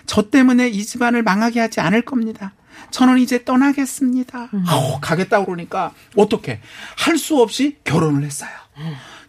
저 0.04 0.28
때문에 0.28 0.68
이 0.68 0.84
집안을 0.84 1.22
망하게 1.22 1.60
하지 1.60 1.80
않을 1.80 2.02
겁니다. 2.02 2.52
저는 2.90 3.16
이제 3.18 3.44
떠나겠습니다. 3.44 4.50
아우, 4.66 4.98
가겠다 5.00 5.42
그러니까 5.42 5.94
어떻게 6.16 6.60
할 6.98 7.16
수 7.16 7.40
없이 7.40 7.78
결혼을 7.84 8.24
했어요. 8.24 8.50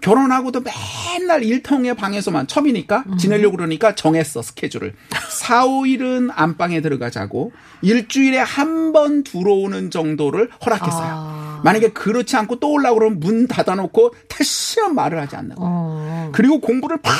결혼하고도 0.02 0.62
맨날 0.62 1.44
일통의 1.44 1.96
방에서만 1.96 2.48
첩이니까 2.48 3.06
지내려고 3.18 3.56
그러니까 3.56 3.96
정했어 3.96 4.42
스케줄을 4.42 4.94
4, 5.30 5.66
5일은 5.68 6.32
안방에 6.36 6.82
들어가 6.82 7.10
자고 7.10 7.54
일주일에 7.82 8.40
한 8.40 8.92
번 8.92 9.24
들어오는 9.24 9.90
정도를 9.90 10.50
허락했어요. 10.64 11.08
아. 11.16 11.33
만약에 11.64 11.90
그렇지 11.90 12.36
않고 12.36 12.60
또 12.60 12.72
올라고 12.72 13.00
그러면 13.00 13.20
문 13.20 13.48
닫아놓고 13.48 14.14
다시는 14.28 14.94
말을 14.96 15.20
하지 15.20 15.36
않는 15.36 15.56
거예요. 15.56 15.70
어. 15.74 16.30
그리고 16.34 16.60
공부를 16.60 16.98
막 17.02 17.14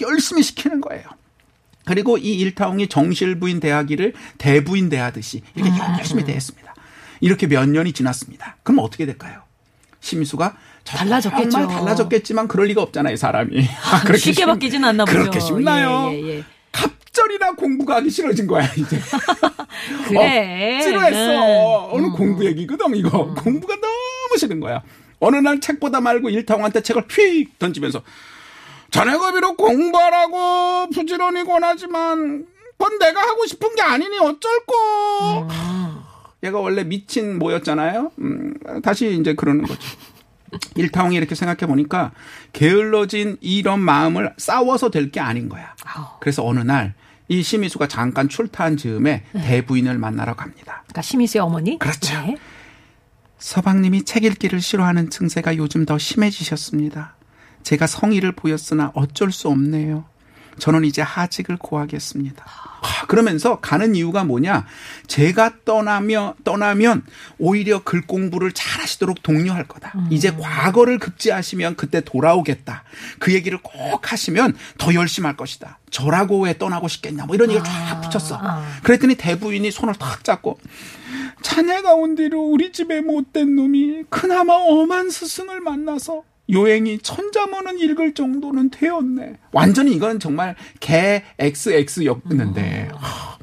열심히 0.00 0.42
시키는 0.42 0.80
거예요. 0.80 1.04
그리고 1.84 2.16
이 2.18 2.34
일타홍이 2.38 2.88
정실부인 2.88 3.60
대하기를 3.60 4.14
대부인 4.38 4.88
대하듯이 4.88 5.42
이렇게 5.54 5.78
열심히 5.98 6.24
대했습니다. 6.24 6.74
이렇게 7.20 7.46
몇 7.46 7.68
년이 7.68 7.92
지났습니다. 7.92 8.56
그럼 8.62 8.78
어떻게 8.80 9.06
될까요? 9.06 9.40
심수가 10.00 10.56
달라졌겠죠. 10.84 11.50
정말 11.50 11.76
달라졌겠지만 11.78 12.48
그럴 12.48 12.66
리가 12.66 12.82
없잖아요, 12.82 13.16
사람이. 13.16 13.66
아, 13.90 14.00
그렇게 14.04 14.18
쉽게 14.18 14.32
쉽- 14.42 14.46
바뀌진 14.46 14.84
않나 14.84 15.04
보죠. 15.04 15.18
그렇게 15.18 15.40
쉽나요? 15.40 16.10
예, 16.12 16.22
예, 16.22 16.28
예. 16.38 16.44
갑절이나 17.14 17.52
공부가 17.52 17.96
하기 17.96 18.10
싫어진 18.10 18.46
거야, 18.46 18.66
이제. 18.76 19.00
그래. 20.08 20.76
억지로 20.78 21.00
했어. 21.02 21.86
음. 21.88 21.94
어느 21.94 22.10
공부 22.10 22.44
얘기거든, 22.44 22.94
이거. 22.96 23.32
공부가 23.34 23.74
너무 23.76 24.36
싫은 24.36 24.58
거야. 24.60 24.82
어느 25.20 25.36
날 25.36 25.60
책보다 25.60 26.00
말고 26.00 26.28
일타홍한테 26.28 26.82
책을 26.82 27.04
휙 27.08 27.58
던지면서 27.58 28.02
자네가 28.90 29.32
비록 29.32 29.56
공부하라고 29.56 30.90
부지런히 30.90 31.44
권하지만 31.44 32.46
그건 32.76 32.98
내가 32.98 33.20
하고 33.22 33.46
싶은 33.46 33.74
게 33.76 33.82
아니니 33.82 34.18
어쩔꼬. 34.18 34.74
음. 35.48 36.00
얘가 36.42 36.58
원래 36.58 36.84
미친 36.84 37.38
모였잖아요. 37.38 38.10
음, 38.18 38.54
다시 38.82 39.16
이제 39.18 39.34
그러는 39.34 39.62
거죠. 39.64 39.80
일타홍이 40.76 41.16
이렇게 41.16 41.34
생각해 41.34 41.66
보니까 41.66 42.12
게을러진 42.52 43.38
이런 43.40 43.80
마음을 43.80 44.34
싸워서 44.36 44.90
될 44.90 45.10
게 45.10 45.20
아닌 45.20 45.48
거야. 45.48 45.74
그래서 46.20 46.44
어느 46.44 46.60
날 46.60 46.94
이 47.28 47.42
심희수가 47.42 47.88
잠깐 47.88 48.28
출타한 48.28 48.76
즈음에 48.76 49.24
대부인을 49.32 49.98
만나러 49.98 50.34
갑니다. 50.34 50.82
그러니까 50.84 51.02
심희수의 51.02 51.42
어머니. 51.42 51.78
그렇죠. 51.78 52.14
네. 52.20 52.36
서방님이 53.38 54.04
책 54.04 54.24
읽기를 54.24 54.60
싫어하는 54.60 55.10
증세가 55.10 55.56
요즘 55.56 55.84
더 55.84 55.98
심해지셨습니다. 55.98 57.16
제가 57.62 57.86
성의를 57.86 58.32
보였으나 58.32 58.92
어쩔 58.94 59.32
수 59.32 59.48
없네요. 59.48 60.04
저는 60.58 60.84
이제 60.84 61.02
하직을 61.02 61.56
고하겠습니다. 61.56 62.44
하, 62.46 63.06
그러면서 63.06 63.60
가는 63.60 63.94
이유가 63.94 64.24
뭐냐? 64.24 64.66
제가 65.06 65.52
떠나면 65.64 66.34
떠나면 66.44 67.02
오히려 67.38 67.82
글 67.82 68.02
공부를 68.06 68.52
잘하시도록 68.52 69.22
독려할 69.22 69.66
거다. 69.66 69.92
이제 70.10 70.30
과거를 70.32 70.98
급제하시면 70.98 71.76
그때 71.76 72.00
돌아오겠다. 72.00 72.84
그 73.18 73.32
얘기를 73.32 73.58
꼭 73.62 74.12
하시면 74.12 74.56
더 74.78 74.94
열심히 74.94 75.26
할 75.26 75.36
것이다. 75.36 75.78
저라고 75.90 76.40
왜 76.42 76.58
떠나고 76.58 76.88
싶겠냐? 76.88 77.26
뭐 77.26 77.34
이런 77.34 77.50
얘기를 77.50 77.64
쫙 77.64 78.00
붙였어. 78.00 78.40
그랬더니 78.82 79.14
대부인이 79.14 79.70
손을 79.70 79.94
탁 79.94 80.24
잡고 80.24 80.58
자네가 81.42 81.94
온 81.94 82.14
뒤로 82.16 82.40
우리 82.42 82.72
집에 82.72 83.00
못된 83.00 83.54
놈이 83.54 84.04
그나마 84.10 84.54
엄한 84.54 85.10
스승을 85.10 85.60
만나서 85.60 86.22
요행이 86.50 86.98
천자문은 86.98 87.78
읽을 87.78 88.14
정도는 88.14 88.70
되었네. 88.70 89.38
완전히 89.52 89.92
이건 89.94 90.20
정말 90.20 90.54
개 90.80 91.22
XX였는데. 91.38 92.90
하, 92.94 93.38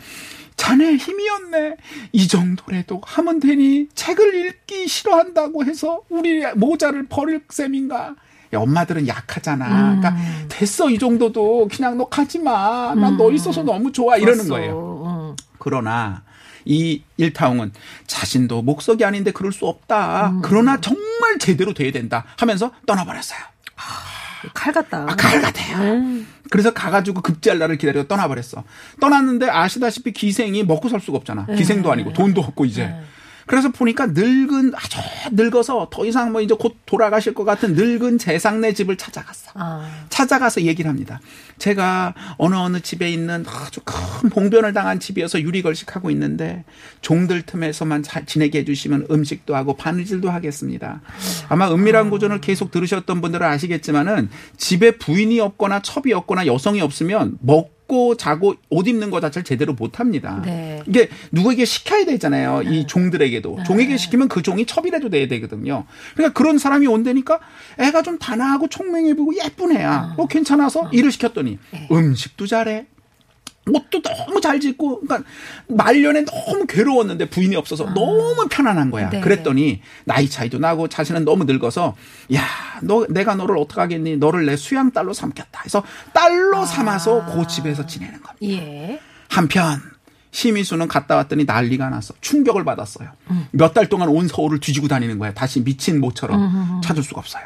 자네 0.56 0.96
힘이었네. 0.96 1.78
이 2.12 2.28
정도라도 2.28 3.02
하면 3.04 3.40
되니 3.40 3.88
책을 3.96 4.46
읽기 4.46 4.88
싫어한다고 4.88 5.66
해서 5.66 6.02
우리 6.10 6.44
모자를 6.56 7.08
버릴 7.08 7.42
셈인가. 7.50 8.16
야, 8.54 8.60
엄마들은 8.60 9.08
약하잖아. 9.08 9.96
그러니까 10.00 10.16
됐어 10.50 10.90
이 10.92 11.00
정도도 11.00 11.68
그냥 11.74 11.98
너 11.98 12.06
가지 12.06 12.38
마. 12.38 12.94
난너 12.94 13.32
있어서 13.32 13.64
너무 13.64 13.92
좋아 13.92 14.18
이러는 14.18 14.46
좋았어. 14.46 14.54
거예요. 14.54 15.04
음. 15.06 15.36
그러나 15.58 16.24
이 16.66 17.04
일타홍은 17.18 17.72
자신도 18.08 18.62
목석이 18.62 19.04
아닌데 19.06 19.32
그럴 19.32 19.52
수 19.52 19.66
없다. 19.68 20.40
그러나 20.44 20.80
정말 20.80 21.40
제대로 21.40 21.74
돼야 21.74 21.92
된다 21.92 22.26
하면서 22.38 22.72
떠나버렸어요. 22.86 23.40
칼 24.54 24.74
같다. 24.74 25.06
아, 25.08 25.16
칼 25.16 25.42
같아요. 25.42 25.94
음. 25.94 26.28
그래서 26.50 26.74
가가지고 26.74 27.22
급제할 27.22 27.60
날을 27.60 27.78
기다려 27.78 28.08
떠나버렸어. 28.08 28.64
떠났는데 29.00 29.50
아시다시피 29.50 30.12
기생이 30.12 30.64
먹고 30.64 30.90
살 30.90 31.00
수가 31.00 31.18
없잖아. 31.20 31.46
기생도 31.46 31.92
아니고 31.92 32.14
돈도 32.14 32.42
없고 32.42 32.66
이제. 32.66 32.94
그래서 33.52 33.70
보니까 33.70 34.06
늙은 34.06 34.72
아주 34.74 34.98
늙어서 35.34 35.90
더 35.92 36.06
이상 36.06 36.32
뭐 36.32 36.40
이제 36.40 36.56
곧 36.58 36.74
돌아가실 36.86 37.34
것 37.34 37.44
같은 37.44 37.74
늙은 37.74 38.18
재상네 38.18 38.72
집을 38.74 38.96
찾아갔어. 38.96 39.52
아. 39.56 40.06
찾아가서 40.08 40.62
얘기를 40.62 40.88
합니다. 40.88 41.20
제가 41.58 42.14
어느 42.38 42.56
어느 42.56 42.80
집에 42.80 43.12
있는 43.12 43.44
아주 43.46 43.82
큰 43.84 44.30
봉변을 44.30 44.72
당한 44.72 45.02
집이어서 45.02 45.42
유리걸식하고 45.42 46.10
있는데 46.12 46.64
종들 47.02 47.42
틈에서만 47.42 48.04
잘 48.04 48.26
지내게 48.26 48.60
해주시면 48.60 49.08
음식도 49.12 49.54
하고 49.54 49.76
바느질도 49.76 50.30
하겠습니다. 50.30 51.02
아마 51.50 51.70
은밀한 51.70 52.10
고전을 52.10 52.40
계속 52.40 52.72
들으셨던 52.72 53.20
분들은 53.20 53.46
아시겠지만은 53.46 54.30
집에 54.56 54.92
부인이 54.92 55.42
없거나 55.42 55.82
첩이 55.82 56.14
없거나 56.14 56.46
여성이 56.46 56.80
없으면 56.80 57.38
먹 57.42 57.81
고 57.92 58.16
자고 58.16 58.56
옷 58.70 58.88
입는 58.88 59.10
거 59.10 59.20
자체를 59.20 59.44
제대로 59.44 59.74
못 59.74 60.00
합니다. 60.00 60.42
네. 60.46 60.82
이게 60.88 61.10
누구에게 61.34 61.66
시켜야 61.66 62.06
되잖아요. 62.06 62.62
이 62.64 62.88
종들에게도. 62.88 63.64
종에게 63.66 63.98
시키면 63.98 64.30
그 64.30 64.42
종이 64.42 64.66
첩이라도 64.66 65.10
돼야 65.10 65.28
되거든요. 65.28 65.84
그러니까 66.16 66.32
그런 66.32 66.58
사람이 66.58 66.88
온다니까 66.88 67.42
애가 67.80 68.02
좀 68.04 68.18
단아하고 68.18 68.70
총명해 68.70 69.14
보이고 69.16 69.34
예쁜 69.44 69.76
애야. 69.76 70.14
뭐 70.16 70.28
괜찮아서 70.28 70.88
일을 70.94 71.12
시켰더니 71.12 71.60
음식도 71.92 72.48
잘해. 72.48 72.86
옷도 73.70 74.02
너무 74.02 74.42
잘 74.42 74.60
짓고, 74.60 75.02
그러니까 75.02 75.30
말년에 75.68 76.26
너무 76.26 76.66
괴로웠는데 76.66 77.30
부인이 77.30 77.56
없어서 77.56 77.86
너무 77.94 78.48
편안한 78.50 78.90
거야. 78.90 79.10
네. 79.10 79.22
그랬더니 79.22 79.82
나이 80.06 80.30
차이도 80.30 80.58
나고 80.58 80.88
자신은 80.88 81.26
너무 81.26 81.44
늙어서 81.44 81.96
야, 82.34 82.44
너 82.82 83.06
내가 83.08 83.36
너를 83.36 83.58
어떡하겠니? 83.58 84.18
너를 84.18 84.46
내 84.46 84.56
수양 84.56 84.92
딸로 84.92 85.14
삼겠다. 85.14 85.62
해서 85.64 85.84
딸로 86.14 86.66
삼아서 86.66 87.26
그 87.26 87.46
집에서 87.48 87.86
지내는 87.86 88.22
겁니다. 88.22 88.38
예. 88.44 89.00
한편 89.30 89.80
심희수는 90.32 90.88
갔다 90.88 91.16
왔더니 91.18 91.46
난리가 91.46 91.90
났어. 91.90 92.14
충격을 92.22 92.64
받았어요. 92.64 93.10
몇달 93.52 93.90
동안 93.90 94.10
온 94.10 94.28
서울을 94.28 94.60
뒤지고 94.60 94.88
다니는 94.88 95.20
거야. 95.20 95.34
다시 95.34 95.64
미친 95.64 96.00
모처럼 96.00 96.82
찾을 96.84 97.04
수가 97.04 97.20
없어요. 97.20 97.44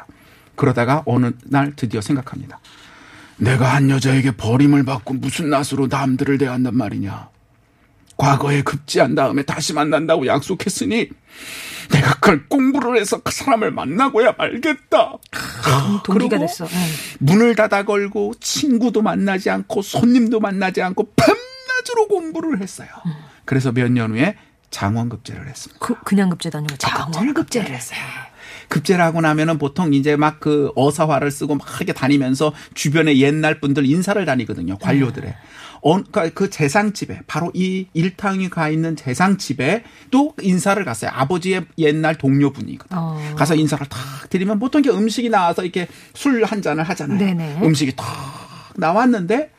그러다가 0.54 1.02
어느 1.04 1.32
날 1.44 1.74
드디어 1.76 2.00
생각합니다. 2.00 2.60
내가 3.38 3.74
한 3.74 3.90
여자에게 3.90 4.32
버림을 4.36 4.84
받고 4.84 5.14
무슨 5.14 5.50
낯으로 5.50 5.88
남들을 5.88 6.38
대한단 6.38 6.76
말이냐. 6.76 7.28
과거에 8.16 8.62
급제한 8.62 9.14
다음에 9.14 9.42
다시 9.42 9.74
만난다고 9.74 10.26
약속했으니 10.26 11.10
내가 11.92 12.14
그걸 12.14 12.48
공부를 12.48 12.98
해서 12.98 13.20
그 13.20 13.30
사람을 13.30 13.72
만나고야 13.72 14.32
말겠다. 14.38 15.12
동기가 16.02 16.12
그리고 16.12 16.38
됐어. 16.38 16.64
응. 16.64 16.70
문을 17.20 17.54
닫아 17.54 17.84
걸고 17.84 18.32
친구도 18.40 19.02
만나지 19.02 19.50
않고 19.50 19.82
손님도 19.82 20.40
만나지 20.40 20.80
않고 20.80 21.12
밤낮으로 21.14 22.08
공부를 22.08 22.62
했어요. 22.62 22.88
그래서 23.44 23.70
몇 23.72 23.90
년 23.90 24.12
후에 24.12 24.36
장원급제를 24.70 25.46
했습니다. 25.48 25.78
그, 25.84 25.94
그냥 26.02 26.30
급제도 26.30 26.56
아니고 26.58 26.76
장원급제를 26.78 27.70
했어요. 27.70 27.98
급제를 28.68 29.04
하고 29.04 29.20
나면은 29.20 29.58
보통 29.58 29.94
이제 29.94 30.16
막 30.16 30.36
그 30.40 30.70
어사화를 30.76 31.30
쓰고 31.30 31.54
막 31.56 31.66
이렇게 31.78 31.92
다니면서 31.92 32.52
주변에 32.74 33.16
옛날 33.18 33.58
분들 33.60 33.86
인사를 33.86 34.22
다니거든요. 34.24 34.76
관료들의. 34.78 35.34
어, 35.82 36.02
그 36.34 36.50
재상집에 36.50 37.20
바로 37.26 37.50
이 37.54 37.86
일탕이 37.94 38.50
가 38.50 38.68
있는 38.68 38.96
재상집에 38.96 39.84
또 40.10 40.34
인사를 40.42 40.82
갔어요. 40.84 41.10
아버지의 41.14 41.64
옛날 41.78 42.16
동료분이거든. 42.16 42.96
어. 42.96 43.34
가서 43.36 43.54
인사를 43.54 43.86
탁 43.88 44.00
드리면 44.30 44.58
보통 44.58 44.82
이렇게 44.82 44.96
음식이 44.98 45.30
나와서 45.30 45.62
이렇게 45.62 45.86
술 46.14 46.44
한 46.44 46.60
잔을 46.62 46.82
하잖아요. 46.84 47.18
네네. 47.18 47.60
음식이 47.62 47.94
탁 47.96 48.06
나왔는데 48.76 49.50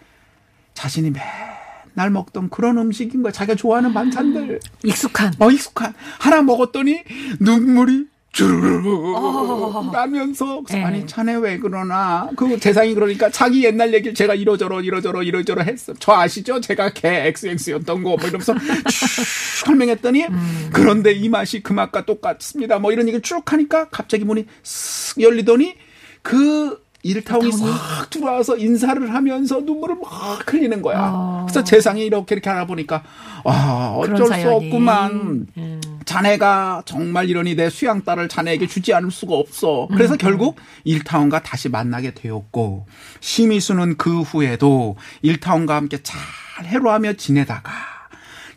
자신이 0.74 1.12
맨날 1.12 2.10
먹던 2.12 2.50
그런 2.50 2.78
음식인 2.78 3.24
거야. 3.24 3.32
자기가 3.32 3.56
좋아하는 3.56 3.94
반찬들. 3.94 4.60
익숙한. 4.84 5.34
어, 5.40 5.50
익숙한. 5.50 5.94
하나 6.20 6.42
먹었더니 6.42 7.04
눈물이 7.40 8.06
주르르 8.38 9.15
어. 9.15 9.89
나면서 9.91 10.62
네. 10.70 10.84
아니 10.84 11.08
자네 11.08 11.34
왜 11.38 11.58
그러나 11.58 12.29
그 12.36 12.60
재상이 12.60 12.94
그러니까 12.94 13.32
자기 13.32 13.63
옛날 13.65 13.91
얘기를 13.91 14.13
제가 14.13 14.36
이러저러 14.36 14.79
이러저러 14.79 15.24
이러저러 15.24 15.63
했어 15.63 15.91
저 15.98 16.13
아시죠 16.13 16.62
제가 16.62 16.91
개 16.91 17.08
XX였던 17.08 18.04
거뭐 18.04 18.17
이러면서 18.21 18.54
쭉 18.54 19.65
설명했더니 19.65 20.26
음. 20.26 20.69
그런데 20.71 21.13
이 21.13 21.30
맛이 21.30 21.63
그 21.63 21.73
맛과 21.73 22.06
똑같습니다 22.06 22.78
뭐 22.78 22.91
이런 22.91 23.08
얘기를 23.08 23.23
쭉 23.23 23.52
하니까 23.52 23.89
갑자기 23.89 24.23
문이 24.23 24.45
쓱 24.63 25.23
열리더니 25.23 25.73
그 26.21 26.80
일타원이 27.02 27.52
싹 27.52 28.10
들어와서 28.12 28.58
인사를 28.58 29.13
하면서 29.13 29.62
눈물을 29.62 29.95
막 30.02 30.52
흘리는 30.52 30.82
거야. 30.82 31.12
어. 31.13 31.45
그래서 31.47 31.63
재상이 31.63 32.06
이렇게 32.06 32.36
이렇게 32.36 32.50
알아보니까 32.50 33.04
아 33.45 33.95
어쩔 33.97 34.28
수. 34.28 34.50
없구만. 34.50 35.47
음. 35.58 35.82
자네가 36.08 36.84
정말 36.86 37.30
이러니 37.30 37.56
내 37.56 37.70
수양 37.70 38.02
딸을 38.04 38.30
자네에게 38.30 38.65
주지 38.65 38.93
않을 38.93 39.12
수가 39.12 39.36
없어. 39.36 39.88
그래서 39.91 40.13
음. 40.13 40.17
결국 40.17 40.56
일타원과 40.86 41.43
다시 41.43 41.67
만나게 41.67 42.13
되었고 42.13 42.88
심희수는 43.20 43.98
그 43.98 44.22
후에도 44.22 44.96
일타원과 45.22 45.76
함께 45.76 46.02
잘 46.02 46.17
해로하며 46.63 47.13
지내다가 47.13 47.72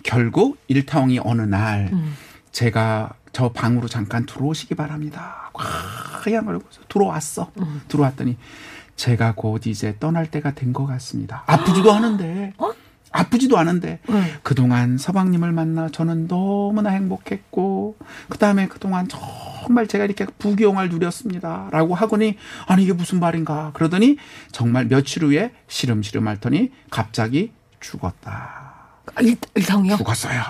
결국 0.04 0.58
일타원이 0.68 1.18
어느 1.24 1.42
날 1.42 1.90
음. 1.92 2.16
제가 2.52 3.10
저 3.32 3.50
방으로 3.50 3.88
잠깐 3.88 4.26
들어오시기 4.26 4.76
바랍니다. 4.76 5.50
하얀 5.54 6.46
얼굴 6.46 6.68
들어왔어. 6.88 7.50
음. 7.58 7.82
들어왔더니 7.88 8.36
제가 8.96 9.32
곧 9.36 9.66
이제 9.66 9.96
떠날 9.98 10.30
때가 10.30 10.52
된 10.54 10.72
것 10.72 10.86
같습니다. 10.86 11.42
아프지도 11.46 11.92
않은데. 11.92 12.52
어? 12.58 12.70
아프지도 13.12 13.58
않은데 13.58 13.98
응. 14.08 14.24
그동안 14.42 14.96
서방님을 14.96 15.52
만나 15.52 15.88
저는 15.88 16.28
너무나 16.28 16.90
행복했고 16.90 17.96
그다음에 18.28 18.68
그동안 18.68 19.08
정말 19.08 19.86
제가 19.86 20.04
이렇게 20.04 20.26
부귀영화를 20.26 20.90
누렸습니다라고 20.90 21.94
하더니 21.94 22.36
아니 22.66 22.84
이게 22.84 22.92
무슨 22.92 23.20
말인가 23.20 23.70
그러더니 23.74 24.16
정말 24.52 24.86
며칠 24.86 25.24
후에 25.24 25.52
시름시름 25.68 26.26
앓더니 26.28 26.70
갑자기 26.90 27.52
죽었다. 27.80 28.70
아, 29.14 29.20
일, 29.22 29.36
일탕이요? 29.54 29.96
죽었어요. 29.96 30.40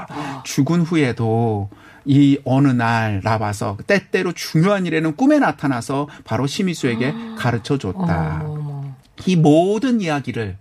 죽은 0.44 0.82
후에도 0.82 1.70
이 2.04 2.38
어느 2.44 2.68
날 2.68 3.20
나와서 3.22 3.78
때때로 3.86 4.32
중요한 4.32 4.86
일에는 4.86 5.16
꿈에 5.16 5.38
나타나서 5.38 6.08
바로 6.24 6.46
심희수에게 6.46 7.14
가르쳐 7.38 7.78
줬다. 7.78 8.42
어머. 8.44 8.84
이 9.26 9.36
모든 9.36 10.00
이야기를 10.00 10.56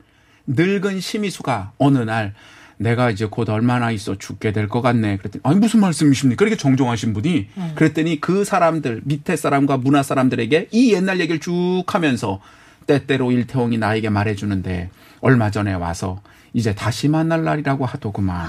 늙은 0.49 0.99
심희수가 0.99 1.73
어느 1.77 1.99
날 1.99 2.33
내가 2.77 3.09
이제 3.11 3.25
곧 3.29 3.49
얼마나 3.49 3.91
있어 3.91 4.17
죽게 4.17 4.51
될 4.53 4.67
것 4.69 4.81
같네. 4.81 5.17
그랬더니 5.17 5.41
아니 5.43 5.59
무슨 5.59 5.79
말씀이십니까? 5.81 6.39
그렇게 6.39 6.55
정정하신 6.57 7.13
분이 7.13 7.47
그랬더니 7.75 8.19
그 8.21 8.43
사람들 8.43 9.01
밑에 9.03 9.35
사람과 9.35 9.77
문화 9.77 10.01
사람들에게 10.01 10.69
이 10.71 10.93
옛날 10.93 11.19
얘기를 11.19 11.39
쭉 11.39 11.83
하면서 11.87 12.39
때때로 12.87 13.31
일태홍이 13.31 13.77
나에게 13.77 14.09
말해주는데 14.09 14.89
얼마 15.21 15.51
전에 15.51 15.73
와서 15.73 16.21
이제 16.53 16.73
다시 16.73 17.07
만날 17.09 17.43
날이라고 17.43 17.85
하더구만. 17.85 18.47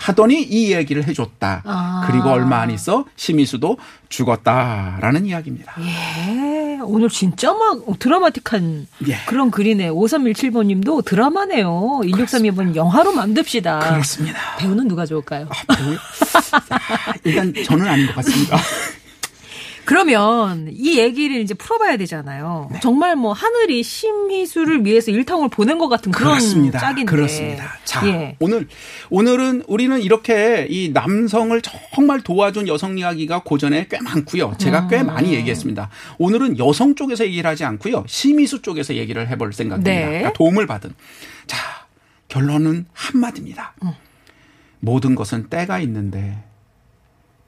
하더니 0.00 0.42
이 0.42 0.72
얘기를 0.72 1.06
해줬다. 1.06 1.62
아. 1.64 2.04
그리고 2.10 2.30
얼마 2.30 2.60
안 2.60 2.70
있어 2.70 3.04
심희수도 3.16 3.76
죽었다라는 4.08 5.26
이야기입니다. 5.26 5.74
예, 5.80 6.78
오늘 6.82 7.10
진짜 7.10 7.52
막 7.52 7.82
드라마틱한 7.98 8.86
예. 9.08 9.18
그런 9.26 9.50
글이네. 9.50 9.90
5317번 9.90 10.66
님도 10.66 11.02
드라마네요. 11.02 12.00
1632번 12.04 12.74
영화로 12.74 13.12
만듭시다. 13.12 13.78
그렇습니다. 13.90 14.38
배우는 14.58 14.88
누가 14.88 15.04
좋을까요? 15.04 15.48
아, 15.50 15.74
배우요? 15.74 15.98
아, 16.70 17.12
일단 17.24 17.52
저는 17.64 17.86
아닌 17.86 18.06
것 18.06 18.16
같습니다. 18.16 18.56
그러면 19.84 20.68
이 20.72 20.98
얘기를 20.98 21.40
이제 21.40 21.54
풀어봐야 21.54 21.96
되잖아요. 21.96 22.68
네. 22.72 22.80
정말 22.80 23.16
뭐 23.16 23.32
하늘이 23.32 23.82
심희수를 23.82 24.84
위해서 24.84 25.10
일탕을 25.10 25.48
보낸 25.48 25.78
것 25.78 25.88
같은 25.88 26.12
그런 26.12 26.32
그렇습니다. 26.32 26.78
짝인데. 26.78 27.10
그렇습니다. 27.10 27.78
자, 27.84 28.06
예. 28.06 28.36
오늘 28.40 28.68
오늘은 29.10 29.64
우리는 29.66 30.00
이렇게 30.00 30.66
이 30.70 30.90
남성을 30.90 31.60
정말 31.94 32.20
도와준 32.20 32.68
여성 32.68 32.98
이야기가 32.98 33.42
고전에 33.44 33.86
꽤 33.90 34.00
많고요. 34.00 34.54
제가 34.58 34.88
꽤 34.88 35.00
음. 35.00 35.06
많이 35.06 35.34
얘기했습니다. 35.34 35.90
오늘은 36.18 36.58
여성 36.58 36.94
쪽에서 36.94 37.24
얘기를 37.26 37.48
하지 37.50 37.64
않고요. 37.64 38.04
심의수 38.06 38.62
쪽에서 38.62 38.94
얘기를 38.94 39.28
해볼 39.28 39.52
생각입니다. 39.52 39.90
네. 39.90 40.04
그러니까 40.04 40.32
도움을 40.34 40.66
받은. 40.66 40.94
자, 41.46 41.58
결론은 42.28 42.86
한마디입니다. 42.92 43.74
음. 43.82 43.92
모든 44.80 45.14
것은 45.14 45.48
때가 45.48 45.80
있는데 45.80 46.42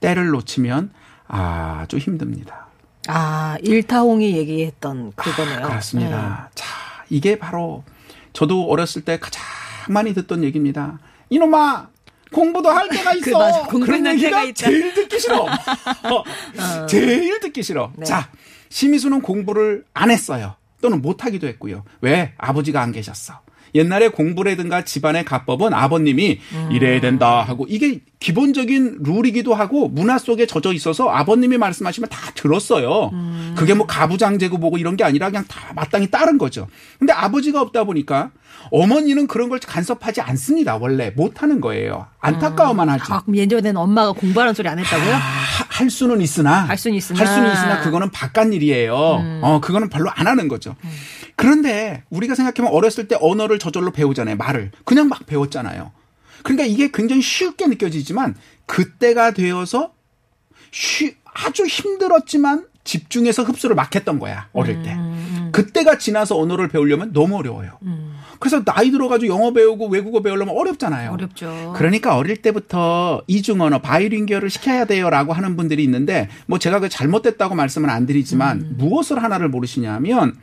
때를 0.01 0.29
놓치면 0.29 0.90
아주 1.35 1.97
힘듭니다. 1.97 2.66
아, 3.09 3.57
일타홍이 3.62 4.37
얘기했던 4.37 5.12
그거네요. 5.16 5.66
그렇습니다. 5.66 6.51
자, 6.55 6.66
이게 7.09 7.38
바로 7.38 7.83
저도 8.35 8.66
어렸을 8.68 9.03
때 9.03 9.18
가장 9.18 9.42
많이 9.88 10.12
듣던 10.14 10.45
얘기입니다. 10.45 10.99
이놈아! 11.31 11.88
공부도 12.33 12.68
할 12.71 12.88
때가 12.90 13.14
있어. 13.16 13.25
그 13.25 13.31
맞아. 13.37 13.66
그런 13.66 14.07
얘기가 14.07 14.45
있다. 14.45 14.53
제일 14.55 14.95
듣기 14.95 15.18
싫어. 15.18 15.45
어, 16.05 16.87
제일 16.87 17.40
듣기 17.40 17.62
싫어. 17.62 17.92
네. 17.97 18.05
자, 18.05 18.31
심희수는 18.68 19.23
공부를 19.23 19.85
안 19.95 20.11
했어요. 20.11 20.55
또는 20.81 21.01
못 21.03 21.25
하기도 21.25 21.47
했고요. 21.47 21.85
왜? 22.03 22.35
아버지가 22.38 22.81
안 22.83 22.92
계셨어. 22.92 23.40
옛날에 23.74 24.08
공부라든가 24.08 24.85
집안의 24.85 25.24
가법은 25.24 25.72
아버님이 25.74 26.40
이래야 26.70 27.00
된다 27.00 27.42
하고 27.42 27.66
이게 27.68 28.00
기본적인 28.20 28.98
룰이기도 29.02 29.54
하고 29.54 29.88
문화 29.88 30.18
속에 30.18 30.46
젖어 30.46 30.72
있어서 30.72 31.08
아버님이 31.08 31.58
말씀하시면 31.58 32.08
다 32.11 32.30
들었어요. 32.35 33.11
그게 33.56 33.74
뭐 33.74 33.87
가부장제고 33.87 34.58
뭐고 34.58 34.78
이런 34.78 34.96
게 34.96 35.04
아니라 35.04 35.28
그냥 35.28 35.44
다 35.48 35.72
마땅히 35.74 36.11
따른 36.11 36.38
거죠. 36.38 36.68
근데 36.98 37.12
아버지가 37.12 37.61
없다 37.61 37.85
보니까 37.85 38.30
어머니는 38.70 39.26
그런 39.26 39.48
걸 39.48 39.58
간섭하지 39.58 40.20
않습니다. 40.20 40.76
원래 40.76 41.11
못 41.11 41.42
하는 41.42 41.61
거예요. 41.61 42.06
안타까워만 42.20 42.88
하지. 42.88 43.04
아, 43.12 43.20
그럼 43.22 43.37
예전에는 43.37 43.76
엄마가 43.76 44.12
공부하는 44.12 44.54
소리 44.54 44.68
안 44.68 44.78
했다고요? 44.78 45.14
아, 45.14 45.18
할 45.68 45.90
수는 45.90 46.20
있으나 46.20 46.61
할 46.64 46.78
수는 46.78 46.96
있으나. 46.96 47.18
할 47.18 47.26
수는 47.26 47.52
있으나 47.52 47.80
그거는 47.80 48.11
바깥 48.11 48.52
일이에요. 48.52 48.94
어 49.42 49.61
그거는 49.61 49.88
별로 49.88 50.11
안 50.11 50.26
하는 50.28 50.46
거죠. 50.48 50.76
그런데 51.42 52.05
우리가 52.11 52.37
생각해보면 52.37 52.72
어렸을 52.72 53.09
때 53.09 53.16
언어를 53.20 53.59
저절로 53.59 53.90
배우잖아요. 53.90 54.37
말을 54.37 54.70
그냥 54.85 55.09
막 55.09 55.26
배웠잖아요. 55.26 55.90
그러니까 56.44 56.64
이게 56.64 56.92
굉장히 56.92 57.20
쉽게 57.20 57.66
느껴지지만 57.66 58.37
그때가 58.66 59.33
되어서 59.33 59.92
쉬, 60.70 61.16
아주 61.24 61.66
힘들었지만 61.66 62.66
집중해서 62.85 63.42
흡수를 63.42 63.74
막 63.74 63.92
했던 63.92 64.20
거야 64.20 64.48
어릴 64.52 64.83
때. 64.85 64.96
그때가 65.50 65.98
지나서 65.98 66.38
언어를 66.38 66.68
배우려면 66.68 67.12
너무 67.12 67.37
어려워요. 67.38 67.76
그래서 68.38 68.62
나이 68.62 68.92
들어가지고 68.92 69.33
영어 69.33 69.52
배우고 69.52 69.88
외국어 69.88 70.20
배우려면 70.22 70.57
어렵잖아요. 70.57 71.11
어렵죠. 71.11 71.74
그러니까 71.76 72.16
어릴 72.16 72.37
때부터 72.37 73.22
이중 73.26 73.61
언어 73.61 73.81
바이링결을 73.81 74.48
시켜야 74.48 74.85
돼요라고 74.85 75.33
하는 75.33 75.57
분들이 75.57 75.83
있는데 75.83 76.28
뭐 76.46 76.61
제가 76.61 76.78
그 76.78 76.88
잘못됐다고 76.88 77.57
말씀은 77.57 77.90
안 77.90 78.07
드리지만 78.07 78.76
무엇을 78.78 79.20
하나를 79.20 79.48
모르시냐면 79.48 80.37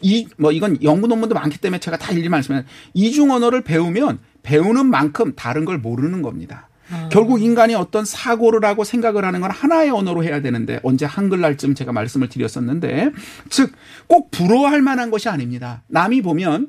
이 0.00 0.26
뭐 0.38 0.52
이건 0.52 0.82
연구 0.82 1.06
논문도 1.06 1.34
많기 1.34 1.58
때문에 1.58 1.78
제가 1.80 1.96
다 1.98 2.12
일일이 2.12 2.28
말씀드리면 2.28 2.66
이중 2.94 3.30
언어를 3.30 3.62
배우면 3.62 4.18
배우는 4.42 4.86
만큼 4.86 5.34
다른 5.36 5.64
걸 5.64 5.78
모르는 5.78 6.22
겁니다. 6.22 6.68
결국 7.10 7.40
인간이 7.40 7.74
어떤 7.74 8.04
사고를 8.04 8.62
하고 8.68 8.84
생각을 8.84 9.24
하는 9.24 9.40
건 9.40 9.50
하나의 9.50 9.90
언어로 9.90 10.24
해야 10.24 10.42
되는데 10.42 10.78
언제 10.82 11.06
한글날쯤 11.06 11.74
제가 11.74 11.90
말씀을 11.92 12.28
드렸었는데 12.28 13.12
즉 13.48 13.72
꼭 14.08 14.30
부러워할 14.30 14.82
만한 14.82 15.10
것이 15.10 15.28
아닙니다. 15.30 15.82
남이 15.88 16.20
보면 16.20 16.68